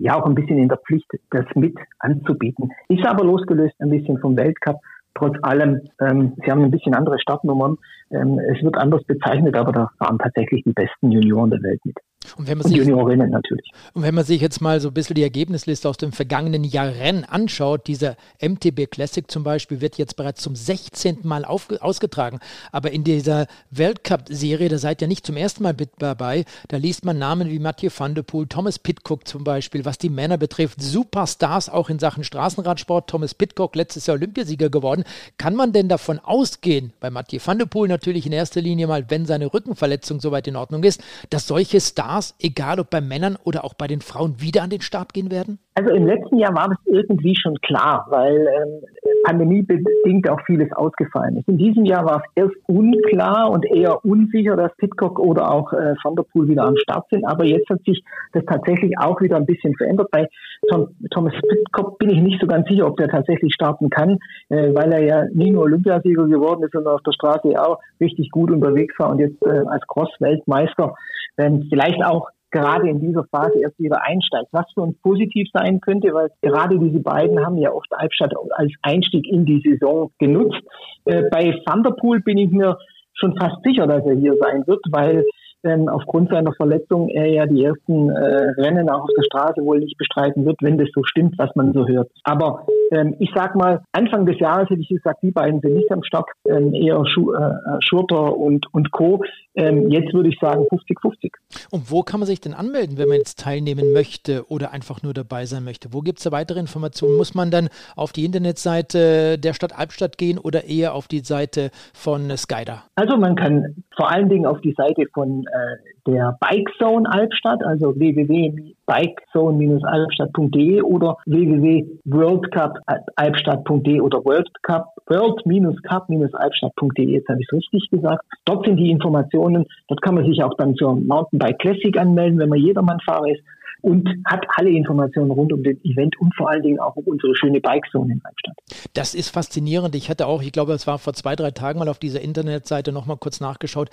ja 0.00 0.14
auch 0.14 0.26
ein 0.26 0.34
bisschen 0.34 0.58
in 0.58 0.68
der 0.68 0.78
Pflicht, 0.78 1.10
das 1.30 1.44
mit 1.54 1.76
anzubieten. 1.98 2.70
Ist 2.88 3.06
aber 3.06 3.24
losgelöst 3.24 3.74
ein 3.80 3.90
bisschen 3.90 4.18
vom 4.18 4.36
Weltcup. 4.36 4.76
Trotz 5.14 5.36
allem, 5.42 5.80
ähm, 6.00 6.34
sie 6.44 6.50
haben 6.50 6.64
ein 6.64 6.70
bisschen 6.70 6.94
andere 6.94 7.18
Startnummern. 7.18 7.76
Ähm, 8.10 8.38
es 8.38 8.62
wird 8.62 8.76
anders 8.76 9.02
bezeichnet, 9.04 9.56
aber 9.56 9.72
da 9.72 9.90
fahren 9.98 10.18
tatsächlich 10.18 10.62
die 10.64 10.72
besten 10.72 11.10
Junioren 11.10 11.50
der 11.50 11.62
Welt 11.62 11.80
mit. 11.84 11.96
Und 12.36 12.48
wenn 12.48 12.58
man 12.58 12.66
sich, 12.66 12.76
Juniorinnen 12.76 13.30
natürlich. 13.30 13.72
Und 13.94 14.02
wenn 14.02 14.14
man 14.14 14.24
sich 14.24 14.40
jetzt 14.40 14.60
mal 14.60 14.80
so 14.80 14.88
ein 14.88 14.94
bisschen 14.94 15.14
die 15.14 15.22
Ergebnisliste 15.22 15.88
aus 15.88 15.96
dem 15.96 16.12
vergangenen 16.12 16.64
Jahren 16.64 17.24
anschaut, 17.24 17.86
dieser 17.86 18.16
MTB 18.40 18.90
Classic 18.90 19.28
zum 19.30 19.44
Beispiel 19.44 19.80
wird 19.80 19.98
jetzt 19.98 20.16
bereits 20.16 20.42
zum 20.42 20.54
16. 20.56 21.20
Mal 21.22 21.44
auf, 21.44 21.68
ausgetragen. 21.80 22.40
Aber 22.72 22.90
in 22.90 23.04
dieser 23.04 23.46
Weltcup-Serie, 23.70 24.68
da 24.68 24.78
seid 24.78 25.02
ihr 25.02 25.08
nicht 25.08 25.26
zum 25.26 25.36
ersten 25.36 25.62
Mal 25.62 25.74
mit 25.78 25.90
dabei, 25.98 26.44
da 26.68 26.76
liest 26.76 27.04
man 27.04 27.18
Namen 27.18 27.48
wie 27.50 27.58
Mathieu 27.58 27.90
van 27.96 28.14
der 28.14 28.22
Poel, 28.22 28.46
Thomas 28.46 28.78
Pitcock 28.78 29.26
zum 29.26 29.44
Beispiel, 29.44 29.84
was 29.84 29.98
die 29.98 30.10
Männer 30.10 30.38
betrifft, 30.38 30.80
Superstars 30.82 31.68
auch 31.68 31.88
in 31.88 31.98
Sachen 31.98 32.24
Straßenradsport. 32.24 33.08
Thomas 33.08 33.34
Pitcock, 33.34 33.74
letztes 33.76 34.06
Jahr 34.06 34.16
Olympiasieger 34.16 34.70
geworden. 34.70 35.04
Kann 35.38 35.54
man 35.54 35.72
denn 35.72 35.88
davon 35.88 36.18
ausgehen, 36.18 36.92
bei 37.00 37.10
Mathieu 37.10 37.40
van 37.44 37.58
der 37.58 37.66
Poel 37.66 37.88
natürlich 37.88 38.26
in 38.26 38.32
erster 38.32 38.60
Linie 38.60 38.86
mal, 38.86 39.08
wenn 39.10 39.26
seine 39.26 39.52
Rückenverletzung 39.52 40.20
soweit 40.20 40.46
in 40.46 40.56
Ordnung 40.56 40.82
ist, 40.84 41.00
dass 41.30 41.46
solche 41.46 41.80
Stars 41.80 42.17
Stars, 42.18 42.34
egal 42.40 42.80
ob 42.80 42.90
bei 42.90 43.00
Männern 43.00 43.36
oder 43.36 43.64
auch 43.64 43.74
bei 43.74 43.86
den 43.86 44.00
Frauen, 44.00 44.40
wieder 44.40 44.62
an 44.62 44.70
den 44.70 44.80
Start 44.80 45.12
gehen 45.12 45.30
werden? 45.30 45.58
Also 45.78 45.94
im 45.94 46.06
letzten 46.06 46.38
Jahr 46.38 46.56
war 46.56 46.70
das 46.70 46.78
irgendwie 46.86 47.36
schon 47.40 47.54
klar, 47.60 48.04
weil 48.10 48.34
ähm, 48.34 48.80
pandemiebedingt 49.22 50.28
auch 50.28 50.40
vieles 50.44 50.72
ausgefallen 50.72 51.36
ist. 51.36 51.46
In 51.46 51.56
diesem 51.56 51.84
Jahr 51.84 52.04
war 52.04 52.16
es 52.16 52.42
erst 52.42 52.56
unklar 52.66 53.48
und 53.48 53.64
eher 53.64 54.04
unsicher, 54.04 54.56
dass 54.56 54.74
Pitcock 54.78 55.20
oder 55.20 55.48
auch 55.48 55.72
äh, 55.72 55.94
Van 56.02 56.16
wieder 56.48 56.64
am 56.64 56.76
Start 56.78 57.06
sind. 57.12 57.24
Aber 57.24 57.44
jetzt 57.44 57.70
hat 57.70 57.78
sich 57.84 58.02
das 58.32 58.44
tatsächlich 58.46 58.98
auch 58.98 59.20
wieder 59.20 59.36
ein 59.36 59.46
bisschen 59.46 59.72
verändert. 59.76 60.10
Bei 60.10 60.26
Tom, 60.68 60.88
Thomas 61.12 61.34
Pitcock 61.48 61.96
bin 61.98 62.10
ich 62.10 62.22
nicht 62.22 62.40
so 62.40 62.48
ganz 62.48 62.66
sicher, 62.66 62.84
ob 62.84 62.96
der 62.96 63.08
tatsächlich 63.08 63.54
starten 63.54 63.88
kann, 63.88 64.18
äh, 64.48 64.74
weil 64.74 64.92
er 64.92 65.04
ja 65.04 65.24
nicht 65.32 65.52
nur 65.52 65.62
Olympiasieger 65.62 66.26
geworden 66.26 66.64
ist, 66.64 66.72
sondern 66.72 66.94
auf 66.94 67.02
der 67.02 67.12
Straße 67.12 67.50
auch 67.56 67.78
richtig 68.00 68.32
gut 68.32 68.50
unterwegs 68.50 68.98
war 68.98 69.10
und 69.10 69.20
jetzt 69.20 69.40
äh, 69.46 69.62
als 69.68 69.86
Cross-Weltmeister 69.86 70.96
ähm, 71.36 71.68
vielleicht 71.70 72.04
auch 72.04 72.30
gerade 72.50 72.88
in 72.88 73.00
dieser 73.00 73.24
Phase 73.24 73.60
erst 73.60 73.78
wieder 73.78 74.02
einsteigt, 74.02 74.48
was 74.52 74.66
für 74.74 74.82
uns 74.82 74.96
positiv 75.02 75.48
sein 75.52 75.80
könnte, 75.80 76.12
weil 76.12 76.30
gerade 76.42 76.78
diese 76.78 77.00
beiden 77.00 77.44
haben 77.44 77.58
ja 77.58 77.72
oft 77.72 77.88
Albstadt 77.92 78.34
als 78.52 78.72
Einstieg 78.82 79.26
in 79.26 79.44
die 79.44 79.60
Saison 79.60 80.10
genutzt. 80.18 80.62
Äh, 81.04 81.24
bei 81.30 81.60
Thunderpool 81.66 82.20
bin 82.20 82.38
ich 82.38 82.50
mir 82.50 82.78
schon 83.14 83.36
fast 83.36 83.62
sicher, 83.64 83.86
dass 83.86 84.04
er 84.06 84.14
hier 84.14 84.36
sein 84.40 84.66
wird, 84.66 84.80
weil 84.90 85.24
ähm, 85.64 85.88
aufgrund 85.88 86.30
seiner 86.30 86.52
Verletzung 86.54 87.08
er 87.08 87.26
ja 87.26 87.46
die 87.46 87.64
ersten 87.64 88.10
äh, 88.10 88.50
Rennen 88.60 88.88
auch 88.88 89.02
auf 89.02 89.10
der 89.16 89.24
Straße 89.24 89.60
wohl 89.62 89.80
nicht 89.80 89.98
bestreiten 89.98 90.44
wird, 90.44 90.56
wenn 90.62 90.78
das 90.78 90.88
so 90.94 91.02
stimmt, 91.04 91.36
was 91.36 91.54
man 91.56 91.72
so 91.72 91.86
hört. 91.86 92.10
Aber 92.24 92.66
ähm, 92.90 93.14
ich 93.18 93.30
sag 93.34 93.54
mal, 93.54 93.82
Anfang 93.92 94.26
des 94.26 94.38
Jahres 94.38 94.68
hätte 94.70 94.80
ich 94.80 94.88
gesagt, 94.88 95.22
die 95.22 95.30
beiden 95.30 95.60
sind 95.60 95.74
nicht 95.74 95.90
am 95.92 96.02
Start, 96.02 96.28
ähm, 96.46 96.74
eher 96.74 97.04
Schu 97.06 97.32
äh, 97.32 97.50
Schurter 97.80 98.36
und, 98.36 98.66
und 98.72 98.90
Co. 98.92 99.22
Ähm, 99.54 99.90
jetzt 99.90 100.12
würde 100.14 100.28
ich 100.28 100.38
sagen 100.40 100.66
50-50. 100.70 101.32
Und 101.70 101.90
wo 101.90 102.02
kann 102.02 102.20
man 102.20 102.26
sich 102.26 102.40
denn 102.40 102.54
anmelden, 102.54 102.98
wenn 102.98 103.08
man 103.08 103.18
jetzt 103.18 103.40
teilnehmen 103.40 103.92
möchte 103.92 104.44
oder 104.48 104.72
einfach 104.72 105.02
nur 105.02 105.14
dabei 105.14 105.46
sein 105.46 105.64
möchte? 105.64 105.92
Wo 105.92 106.00
gibt 106.00 106.18
es 106.18 106.24
da 106.24 106.32
weitere 106.32 106.60
Informationen? 106.60 107.16
Muss 107.16 107.34
man 107.34 107.50
dann 107.50 107.68
auf 107.96 108.12
die 108.12 108.24
Internetseite 108.24 109.38
der 109.38 109.54
Stadt 109.54 109.76
Albstadt 109.76 110.18
gehen 110.18 110.38
oder 110.38 110.64
eher 110.64 110.94
auf 110.94 111.08
die 111.08 111.20
Seite 111.20 111.70
von 111.92 112.30
Skyda? 112.36 112.84
Also 112.94 113.16
man 113.16 113.34
kann 113.34 113.74
vor 113.96 114.10
allen 114.10 114.28
Dingen 114.28 114.46
auf 114.46 114.60
die 114.60 114.74
Seite 114.76 115.04
von 115.12 115.44
äh, 115.46 115.97
der 116.08 116.36
Bike 116.40 116.70
Zone 116.78 117.10
Albstadt, 117.10 117.62
also 117.64 117.94
www.bikezone-albstadt.de 117.94 120.82
oder 120.82 121.16
www.worldcup-albstadt.de 121.26 124.00
oder 124.00 124.24
worldcup 124.24 124.86
world-cup-albstadt.de, 125.06 127.10
jetzt 127.10 127.28
habe 127.28 127.40
ich 127.40 127.46
es 127.50 127.52
richtig 127.52 127.90
gesagt. 127.90 128.24
Dort 128.46 128.64
sind 128.64 128.78
die 128.78 128.90
Informationen, 128.90 129.66
dort 129.88 130.00
kann 130.02 130.14
man 130.14 130.24
sich 130.24 130.42
auch 130.42 130.54
dann 130.54 130.74
zur 130.76 130.96
Mountainbike 130.96 131.58
Classic 131.58 131.94
anmelden, 131.98 132.38
wenn 132.38 132.48
man 132.48 132.58
Jedermannfahrer 132.58 133.28
ist 133.28 133.42
und 133.82 134.08
hat 134.24 134.44
alle 134.56 134.70
Informationen 134.70 135.30
rund 135.30 135.52
um 135.52 135.62
den 135.62 135.82
Event 135.84 136.18
und 136.20 136.34
vor 136.34 136.50
allen 136.50 136.62
Dingen 136.62 136.78
auch 136.80 136.96
um 136.96 137.04
unsere 137.04 137.34
schöne 137.36 137.60
Bikezone 137.60 138.14
in 138.14 138.20
Albstadt. 138.24 138.56
Das 138.94 139.14
ist 139.14 139.30
faszinierend. 139.30 139.94
Ich 139.94 140.10
hatte 140.10 140.26
auch, 140.26 140.42
ich 140.42 140.52
glaube, 140.52 140.72
es 140.72 140.86
war 140.86 140.98
vor 140.98 141.14
zwei, 141.14 141.36
drei 141.36 141.50
Tagen 141.50 141.78
mal 141.78 141.88
auf 141.88 141.98
dieser 141.98 142.20
Internetseite 142.20 142.92
nochmal 142.92 143.16
kurz 143.16 143.40
nachgeschaut. 143.40 143.90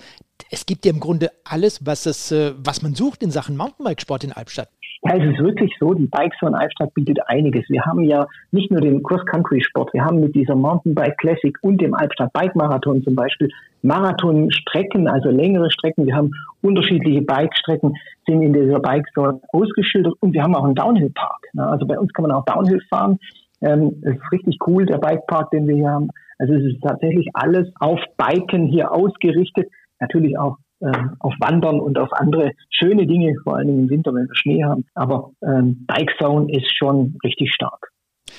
Es 0.50 0.66
gibt 0.66 0.84
ja 0.84 0.92
im 0.92 1.00
Grunde 1.00 1.30
alles, 1.44 1.86
was, 1.86 2.06
es, 2.06 2.32
äh, 2.32 2.52
was 2.58 2.82
man 2.82 2.94
sucht 2.94 3.22
in 3.22 3.30
Sachen 3.30 3.56
Mountainbikesport 3.56 4.24
in 4.24 4.32
Albstadt. 4.32 4.68
Ja, 5.06 5.14
es 5.14 5.34
ist 5.34 5.38
wirklich 5.38 5.72
so, 5.78 5.94
die 5.94 6.06
Bikezone 6.06 6.58
Albstadt 6.58 6.92
bietet 6.92 7.20
einiges. 7.26 7.64
Wir 7.68 7.84
haben 7.84 8.02
ja 8.02 8.26
nicht 8.50 8.72
nur 8.72 8.80
den 8.80 9.04
Cross-Country-Sport, 9.04 9.94
wir 9.94 10.04
haben 10.04 10.18
mit 10.18 10.34
dieser 10.34 10.56
Mountainbike 10.56 11.16
Classic 11.18 11.56
und 11.62 11.80
dem 11.80 11.94
Albstadt 11.94 12.32
Bike 12.32 12.56
Marathon 12.56 13.04
zum 13.04 13.14
Beispiel 13.14 13.48
Marathonstrecken, 13.82 15.06
also 15.06 15.30
längere 15.30 15.70
Strecken. 15.70 16.06
Wir 16.06 16.16
haben 16.16 16.32
unterschiedliche 16.60 17.22
Bike-Strecken, 17.22 17.94
sind 18.26 18.42
in 18.42 18.52
dieser 18.52 18.80
Bikezone 18.80 19.40
ausgeschildert 19.52 20.14
und 20.18 20.32
wir 20.32 20.42
haben 20.42 20.56
auch 20.56 20.64
einen 20.64 20.74
Downhill-Park. 20.74 21.50
Also 21.56 21.86
bei 21.86 21.96
uns 21.96 22.12
kann 22.12 22.24
man 22.24 22.32
auch 22.32 22.44
Downhill 22.44 22.80
fahren. 22.90 23.20
Ähm, 23.60 24.02
es 24.02 24.16
ist 24.16 24.32
richtig 24.32 24.58
cool, 24.66 24.86
der 24.86 24.98
Bikepark, 24.98 25.50
den 25.50 25.68
wir 25.68 25.76
hier 25.76 25.90
haben. 25.90 26.08
Also 26.38 26.54
es 26.54 26.64
ist 26.64 26.82
tatsächlich 26.82 27.28
alles 27.32 27.68
auf 27.78 28.00
Biken 28.16 28.66
hier 28.66 28.90
ausgerichtet. 28.90 29.68
Natürlich 30.00 30.36
auch 30.36 30.58
äh, 30.80 30.92
auf 31.20 31.34
Wandern 31.40 31.80
und 31.80 31.98
auf 31.98 32.12
andere 32.12 32.52
schöne 32.70 33.06
Dinge, 33.06 33.34
vor 33.42 33.56
allem 33.56 33.68
im 33.68 33.90
Winter, 33.90 34.14
wenn 34.14 34.28
wir 34.28 34.36
Schnee 34.36 34.64
haben. 34.64 34.84
Aber 34.94 35.32
ähm, 35.42 35.84
Bike 35.86 36.14
Zone 36.18 36.52
ist 36.52 36.76
schon 36.76 37.16
richtig 37.24 37.52
stark. 37.52 37.92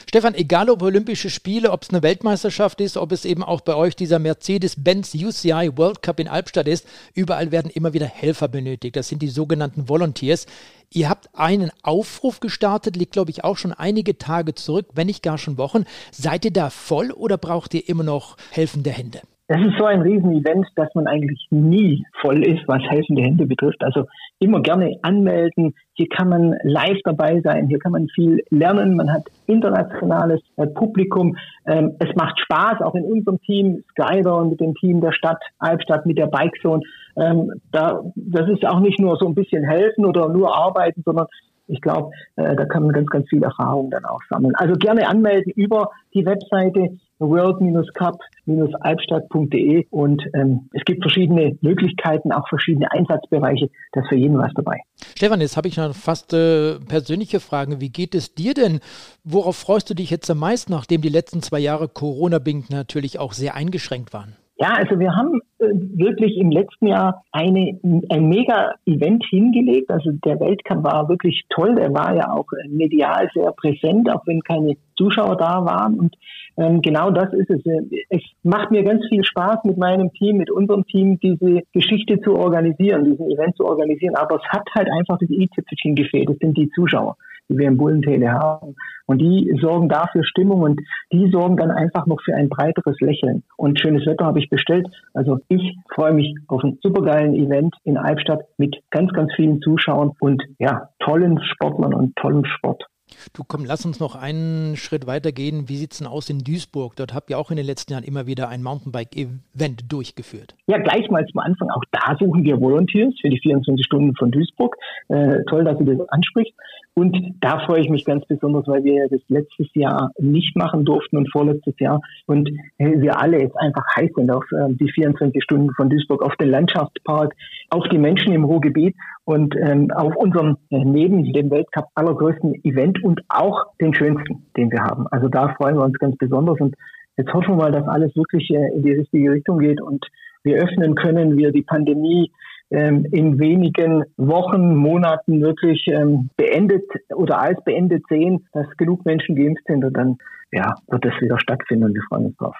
Stefan, 0.09 0.35
egal 0.35 0.69
ob 0.69 0.81
Olympische 0.81 1.29
Spiele, 1.29 1.71
ob 1.71 1.83
es 1.83 1.89
eine 1.89 2.03
Weltmeisterschaft 2.03 2.79
ist, 2.81 2.97
ob 2.97 3.11
es 3.11 3.25
eben 3.25 3.43
auch 3.43 3.61
bei 3.61 3.75
euch 3.75 3.95
dieser 3.95 4.19
Mercedes-Benz 4.19 5.15
UCI 5.15 5.71
World 5.75 6.01
Cup 6.01 6.19
in 6.19 6.27
Albstadt 6.27 6.67
ist, 6.67 6.87
überall 7.13 7.51
werden 7.51 7.71
immer 7.71 7.93
wieder 7.93 8.05
Helfer 8.05 8.47
benötigt. 8.47 8.95
Das 8.95 9.09
sind 9.09 9.21
die 9.21 9.27
sogenannten 9.27 9.89
Volunteers. 9.89 10.45
Ihr 10.93 11.09
habt 11.09 11.29
einen 11.33 11.71
Aufruf 11.83 12.39
gestartet, 12.39 12.95
liegt 12.95 13.13
glaube 13.13 13.31
ich 13.31 13.43
auch 13.43 13.57
schon 13.57 13.73
einige 13.73 14.17
Tage 14.17 14.55
zurück, 14.55 14.87
wenn 14.93 15.07
nicht 15.07 15.23
gar 15.23 15.37
schon 15.37 15.57
Wochen. 15.57 15.83
Seid 16.11 16.45
ihr 16.45 16.53
da 16.53 16.69
voll 16.69 17.11
oder 17.11 17.37
braucht 17.37 17.73
ihr 17.73 17.87
immer 17.89 18.03
noch 18.03 18.37
helfende 18.51 18.91
Hände? 18.91 19.21
Das 19.47 19.61
ist 19.61 19.77
so 19.77 19.85
ein 19.85 20.01
Riesenevent, 20.01 20.67
dass 20.75 20.93
man 20.93 21.07
eigentlich 21.07 21.47
nie 21.51 22.05
voll 22.21 22.45
ist, 22.45 22.67
was 22.67 22.81
helfende 22.83 23.21
Hände 23.21 23.45
betrifft. 23.45 23.81
Also 23.81 24.05
immer 24.39 24.61
gerne 24.61 24.97
anmelden. 25.03 25.73
Hier 25.93 26.09
kann 26.09 26.27
man 26.27 26.55
live 26.63 26.99
dabei 27.05 27.39
sein. 27.41 27.67
Hier 27.67 27.79
kann 27.79 27.93
man 27.93 28.09
viel 28.09 28.43
lernen. 28.49 28.97
Man 28.97 29.11
hat 29.11 29.23
internationales 29.45 30.41
äh, 30.57 30.67
Publikum. 30.67 31.37
Ähm, 31.65 31.95
es 31.99 32.13
macht 32.15 32.37
Spaß, 32.41 32.81
auch 32.81 32.95
in 32.95 33.05
unserem 33.05 33.39
Team, 33.41 33.83
Skyder 33.91 34.35
und 34.35 34.49
mit 34.49 34.59
dem 34.59 34.75
Team 34.75 34.99
der 34.99 35.13
Stadt, 35.13 35.41
Albstadt, 35.59 36.05
mit 36.05 36.17
der 36.17 36.27
Bikezone. 36.27 36.83
Ähm, 37.15 37.53
da, 37.71 38.01
das 38.15 38.49
ist 38.49 38.65
auch 38.65 38.81
nicht 38.81 38.99
nur 38.99 39.15
so 39.15 39.27
ein 39.27 39.35
bisschen 39.35 39.63
helfen 39.63 40.05
oder 40.05 40.27
nur 40.27 40.53
arbeiten, 40.53 41.03
sondern 41.05 41.27
ich 41.67 41.81
glaube, 41.81 42.11
äh, 42.35 42.55
da 42.55 42.65
kann 42.65 42.83
man 42.83 42.93
ganz, 42.93 43.07
ganz 43.07 43.29
viel 43.29 43.43
Erfahrung 43.43 43.91
dann 43.91 44.05
auch 44.05 44.21
sammeln. 44.29 44.55
Also 44.55 44.73
gerne 44.73 45.07
anmelden 45.07 45.51
über 45.55 45.91
die 46.13 46.25
Webseite 46.25 46.97
world-cup-albstadt.de 47.19 49.87
und 49.89 50.23
ähm, 50.33 50.69
es 50.73 50.83
gibt 50.85 51.03
verschiedene 51.03 51.57
Möglichkeiten, 51.61 52.31
auch 52.31 52.47
verschiedene 52.47 52.91
Einsatzbereiche. 52.91 53.69
Da 53.93 54.01
ist 54.01 54.09
für 54.09 54.15
jeden 54.15 54.37
was 54.37 54.53
dabei. 54.53 54.81
Stefan, 55.15 55.41
jetzt 55.41 55.57
habe 55.57 55.67
ich 55.67 55.77
noch 55.77 55.95
fast 55.95 56.33
äh, 56.33 56.79
persönliche 56.79 57.39
Fragen. 57.39 57.81
Wie 57.81 57.89
geht 57.89 58.15
es 58.15 58.35
dir 58.35 58.53
denn? 58.53 58.79
Worauf 59.23 59.55
freust 59.55 59.89
du 59.89 59.93
dich 59.93 60.09
jetzt 60.09 60.29
am 60.29 60.39
meisten, 60.39 60.71
nachdem 60.71 61.01
die 61.01 61.09
letzten 61.09 61.41
zwei 61.41 61.59
Jahre 61.59 61.87
Corona-bedingt 61.87 62.69
natürlich 62.69 63.19
auch 63.19 63.33
sehr 63.33 63.55
eingeschränkt 63.55 64.13
waren? 64.13 64.35
Ja, 64.59 64.73
also 64.73 64.99
wir 64.99 65.15
haben 65.15 65.39
äh, 65.59 65.67
wirklich 65.69 66.35
im 66.37 66.49
letzten 66.49 66.87
Jahr 66.87 67.23
eine, 67.31 67.79
ein 68.09 68.27
Mega-Event 68.27 69.23
hingelegt. 69.29 69.91
Also 69.91 70.11
der 70.25 70.39
Weltcup 70.39 70.83
war 70.83 71.07
wirklich 71.09 71.43
toll. 71.49 71.77
Er 71.77 71.93
war 71.93 72.15
ja 72.15 72.31
auch 72.31 72.47
äh, 72.53 72.67
medial 72.67 73.29
sehr 73.35 73.51
präsent, 73.51 74.09
auch 74.09 74.25
wenn 74.25 74.41
keine 74.41 74.75
Zuschauer 74.97 75.37
da 75.37 75.63
waren. 75.63 75.99
Und 75.99 76.15
ähm, 76.57 76.81
genau 76.81 77.11
das 77.11 77.31
ist 77.33 77.51
es. 77.51 77.61
Es 78.09 78.21
macht 78.41 78.71
mir 78.71 78.83
ganz 78.83 79.05
viel 79.09 79.23
Spaß 79.23 79.59
mit 79.63 79.77
meinem 79.77 80.11
Team, 80.13 80.37
mit 80.37 80.49
unserem 80.49 80.85
Team, 80.85 81.19
diese 81.19 81.61
Geschichte 81.71 82.19
zu 82.21 82.35
organisieren, 82.35 83.05
diesen 83.05 83.29
Event 83.29 83.55
zu 83.57 83.65
organisieren. 83.65 84.15
Aber 84.15 84.37
es 84.37 84.49
hat 84.49 84.67
halt 84.75 84.89
einfach 84.91 85.19
das 85.19 85.29
i-Tüpfelchen 85.29 85.93
gefehlt. 85.93 86.29
Das 86.29 86.37
sind 86.37 86.57
die 86.57 86.69
Zuschauer 86.71 87.15
die 87.49 87.57
wir 87.57 87.67
im 87.67 87.77
Bullentele 87.77 88.31
haben. 88.31 88.75
Und 89.05 89.19
die 89.19 89.57
sorgen 89.61 89.87
dafür 89.89 90.23
Stimmung 90.23 90.61
und 90.61 90.81
die 91.11 91.29
sorgen 91.31 91.57
dann 91.57 91.71
einfach 91.71 92.05
noch 92.05 92.21
für 92.21 92.35
ein 92.35 92.49
breiteres 92.49 92.99
Lächeln. 92.99 93.43
Und 93.55 93.79
schönes 93.79 94.05
Wetter 94.05 94.25
habe 94.25 94.39
ich 94.39 94.49
bestellt. 94.49 94.87
Also 95.13 95.39
ich 95.47 95.77
freue 95.93 96.13
mich 96.13 96.35
auf 96.47 96.63
einen 96.63 96.77
supergeilen 96.81 97.33
Event 97.33 97.75
in 97.83 97.97
Albstadt 97.97 98.41
mit 98.57 98.75
ganz, 98.91 99.13
ganz 99.13 99.33
vielen 99.35 99.61
Zuschauern 99.61 100.11
und 100.19 100.43
ja, 100.59 100.89
tollen 100.99 101.41
Sportlern 101.41 101.93
und 101.93 102.15
tollem 102.15 102.45
Sport. 102.45 102.85
Du 103.33 103.43
komm, 103.47 103.65
lass 103.65 103.85
uns 103.85 103.99
noch 103.99 104.15
einen 104.15 104.75
Schritt 104.75 105.07
weiter 105.07 105.31
gehen. 105.31 105.69
Wie 105.69 105.75
sieht 105.75 105.93
es 105.93 105.99
denn 105.99 106.07
aus 106.07 106.29
in 106.29 106.39
Duisburg? 106.39 106.95
Dort 106.95 107.13
habt 107.13 107.29
ihr 107.29 107.37
auch 107.37 107.51
in 107.51 107.57
den 107.57 107.65
letzten 107.65 107.93
Jahren 107.93 108.03
immer 108.03 108.27
wieder 108.27 108.49
ein 108.49 108.63
Mountainbike-Event 108.63 109.91
durchgeführt. 109.91 110.55
Ja, 110.67 110.77
gleich 110.77 111.09
mal 111.09 111.25
zum 111.27 111.39
Anfang. 111.39 111.69
Auch 111.69 111.83
da 111.91 112.15
suchen 112.19 112.43
wir 112.43 112.59
Volunteers 112.59 113.13
für 113.21 113.29
die 113.29 113.39
24 113.39 113.85
Stunden 113.85 114.15
von 114.15 114.31
Duisburg. 114.31 114.75
Äh, 115.09 115.43
toll, 115.49 115.63
dass 115.63 115.77
du 115.77 115.85
das 115.85 116.07
ansprichst. 116.09 116.53
Und 116.93 117.15
da 117.41 117.59
freue 117.59 117.81
ich 117.81 117.89
mich 117.89 118.05
ganz 118.05 118.25
besonders, 118.25 118.67
weil 118.67 118.83
wir 118.83 119.07
das 119.09 119.21
letztes 119.27 119.67
Jahr 119.75 120.11
nicht 120.17 120.55
machen 120.55 120.83
durften 120.83 121.17
und 121.17 121.31
vorletztes 121.31 121.75
Jahr. 121.79 122.01
Und 122.25 122.49
wir 122.77 123.19
alle 123.21 123.39
jetzt 123.39 123.55
einfach 123.55 123.83
heiß 123.95 124.09
sind 124.15 124.31
auf 124.31 124.43
äh, 124.51 124.73
die 124.73 124.91
24 124.91 125.43
Stunden 125.43 125.71
von 125.75 125.89
Duisburg, 125.89 126.23
auf 126.23 126.35
den 126.37 126.49
Landschaftspark, 126.49 127.35
auf 127.69 127.87
die 127.89 127.99
Menschen 127.99 128.33
im 128.33 128.45
Ruhrgebiet 128.45 128.95
und 129.27 129.57
ähm, 129.57 129.91
auf 129.91 130.15
unserem 130.15 130.55
äh, 130.69 130.85
neben 130.85 131.21
dem 131.33 131.51
Weltcup 131.51 131.87
allergrößten 131.95 132.63
Event 132.63 133.03
und 133.03 133.19
auch 133.27 133.65
den 133.81 133.93
schönsten, 133.93 134.45
den 134.55 134.71
wir 134.71 134.81
haben. 134.81 135.05
Also 135.07 135.27
da 135.27 135.53
freuen 135.55 135.75
wir 135.75 135.83
uns 135.83 135.99
ganz 135.99 136.15
besonders 136.17 136.57
und 136.61 136.75
jetzt 137.17 137.33
hoffen 137.33 137.49
wir 137.49 137.55
mal, 137.57 137.71
dass 137.73 137.85
alles 137.89 138.15
wirklich 138.15 138.49
äh, 138.51 138.73
in 138.73 138.83
die 138.83 138.93
richtige 138.93 139.31
Richtung 139.31 139.59
geht 139.59 139.81
und 139.81 140.05
wir 140.43 140.63
öffnen 140.63 140.95
können, 140.95 141.35
wir 141.35 141.51
die 141.51 141.61
Pandemie 141.61 142.31
ähm, 142.71 143.05
in 143.11 143.37
wenigen 143.37 144.05
Wochen, 144.15 144.75
Monaten 144.75 145.41
wirklich 145.41 145.85
ähm, 145.89 146.29
beendet 146.37 146.85
oder 147.13 147.41
als 147.41 147.61
beendet 147.65 148.03
sehen, 148.07 148.47
dass 148.53 148.65
genug 148.77 149.05
Menschen 149.05 149.35
geimpft 149.35 149.65
sind 149.67 149.83
und 149.83 149.93
dann 149.93 150.17
ja, 150.53 150.73
wird 150.87 151.03
das 151.03 151.19
wieder 151.19 151.37
stattfinden 151.37 151.83
und 151.83 151.93
wir 151.93 152.03
freuen 152.07 152.27
uns 152.27 152.37
drauf. 152.37 152.55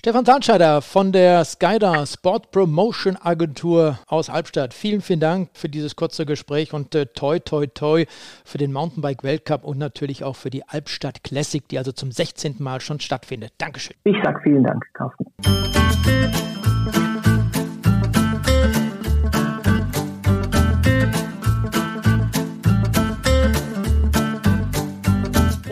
Stefan 0.00 0.24
Zahnscheider 0.24 0.80
von 0.80 1.12
der 1.12 1.44
Skydar 1.44 2.06
Sport 2.06 2.52
Promotion 2.52 3.18
Agentur 3.20 3.98
aus 4.06 4.30
Albstadt. 4.30 4.72
Vielen, 4.72 5.02
vielen 5.02 5.20
Dank 5.20 5.50
für 5.52 5.68
dieses 5.68 5.94
kurze 5.94 6.24
Gespräch 6.24 6.72
und 6.72 6.94
äh, 6.94 7.04
toi, 7.04 7.38
toi, 7.38 7.66
toi 7.66 8.06
für 8.46 8.56
den 8.56 8.72
Mountainbike 8.72 9.22
Weltcup 9.22 9.62
und 9.62 9.76
natürlich 9.76 10.24
auch 10.24 10.36
für 10.36 10.48
die 10.48 10.66
Albstadt 10.66 11.22
Classic, 11.22 11.68
die 11.68 11.76
also 11.76 11.92
zum 11.92 12.12
16. 12.12 12.56
Mal 12.60 12.80
schon 12.80 12.98
stattfindet. 12.98 13.52
Dankeschön. 13.58 13.94
Ich 14.04 14.16
sage 14.24 14.40
vielen 14.42 14.64
Dank, 14.64 14.82
Carsten. 14.94 15.26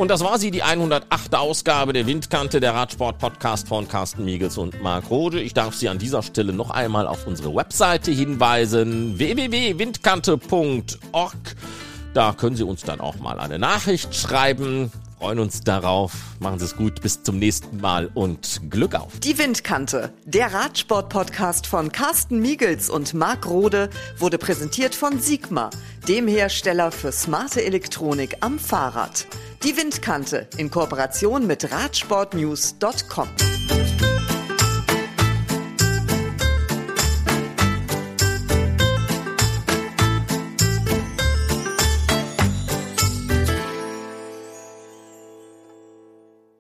Und 0.08 0.12
das 0.12 0.24
war 0.24 0.38
sie, 0.38 0.50
die 0.50 0.62
108. 0.62 1.34
Ausgabe 1.34 1.92
der 1.92 2.06
Windkante, 2.06 2.60
der 2.60 2.72
Radsport-Podcast 2.72 3.68
von 3.68 3.88
Carsten 3.88 4.24
Miegels 4.24 4.56
und 4.56 4.80
Marc 4.80 5.10
Rode. 5.10 5.38
Ich 5.38 5.52
darf 5.52 5.74
Sie 5.74 5.90
an 5.90 5.98
dieser 5.98 6.22
Stelle 6.22 6.54
noch 6.54 6.70
einmal 6.70 7.06
auf 7.06 7.26
unsere 7.26 7.54
Webseite 7.54 8.10
hinweisen, 8.10 9.18
www.windkante.org. 9.18 11.36
Da 12.14 12.32
können 12.32 12.56
Sie 12.56 12.62
uns 12.62 12.84
dann 12.84 13.02
auch 13.02 13.16
mal 13.16 13.38
eine 13.38 13.58
Nachricht 13.58 14.14
schreiben. 14.14 14.90
Freuen 15.18 15.40
uns 15.40 15.62
darauf. 15.62 16.12
Machen 16.38 16.60
Sie 16.60 16.64
es 16.64 16.76
gut. 16.76 17.00
Bis 17.00 17.22
zum 17.22 17.38
nächsten 17.38 17.80
Mal 17.80 18.08
und 18.14 18.60
Glück 18.70 18.94
auf. 18.94 19.18
Die 19.18 19.36
Windkante, 19.36 20.12
der 20.24 20.52
Radsport-Podcast 20.54 21.66
von 21.66 21.90
Carsten 21.90 22.38
Miegels 22.40 22.88
und 22.88 23.14
Marc 23.14 23.46
Rode, 23.46 23.90
wurde 24.16 24.38
präsentiert 24.38 24.94
von 24.94 25.18
Sigma, 25.18 25.70
dem 26.06 26.28
Hersteller 26.28 26.92
für 26.92 27.10
smarte 27.10 27.64
Elektronik 27.64 28.36
am 28.40 28.58
Fahrrad. 28.58 29.26
Die 29.64 29.76
Windkante 29.76 30.48
in 30.56 30.70
Kooperation 30.70 31.48
mit 31.48 31.70
Radsportnews.com. 31.72 33.28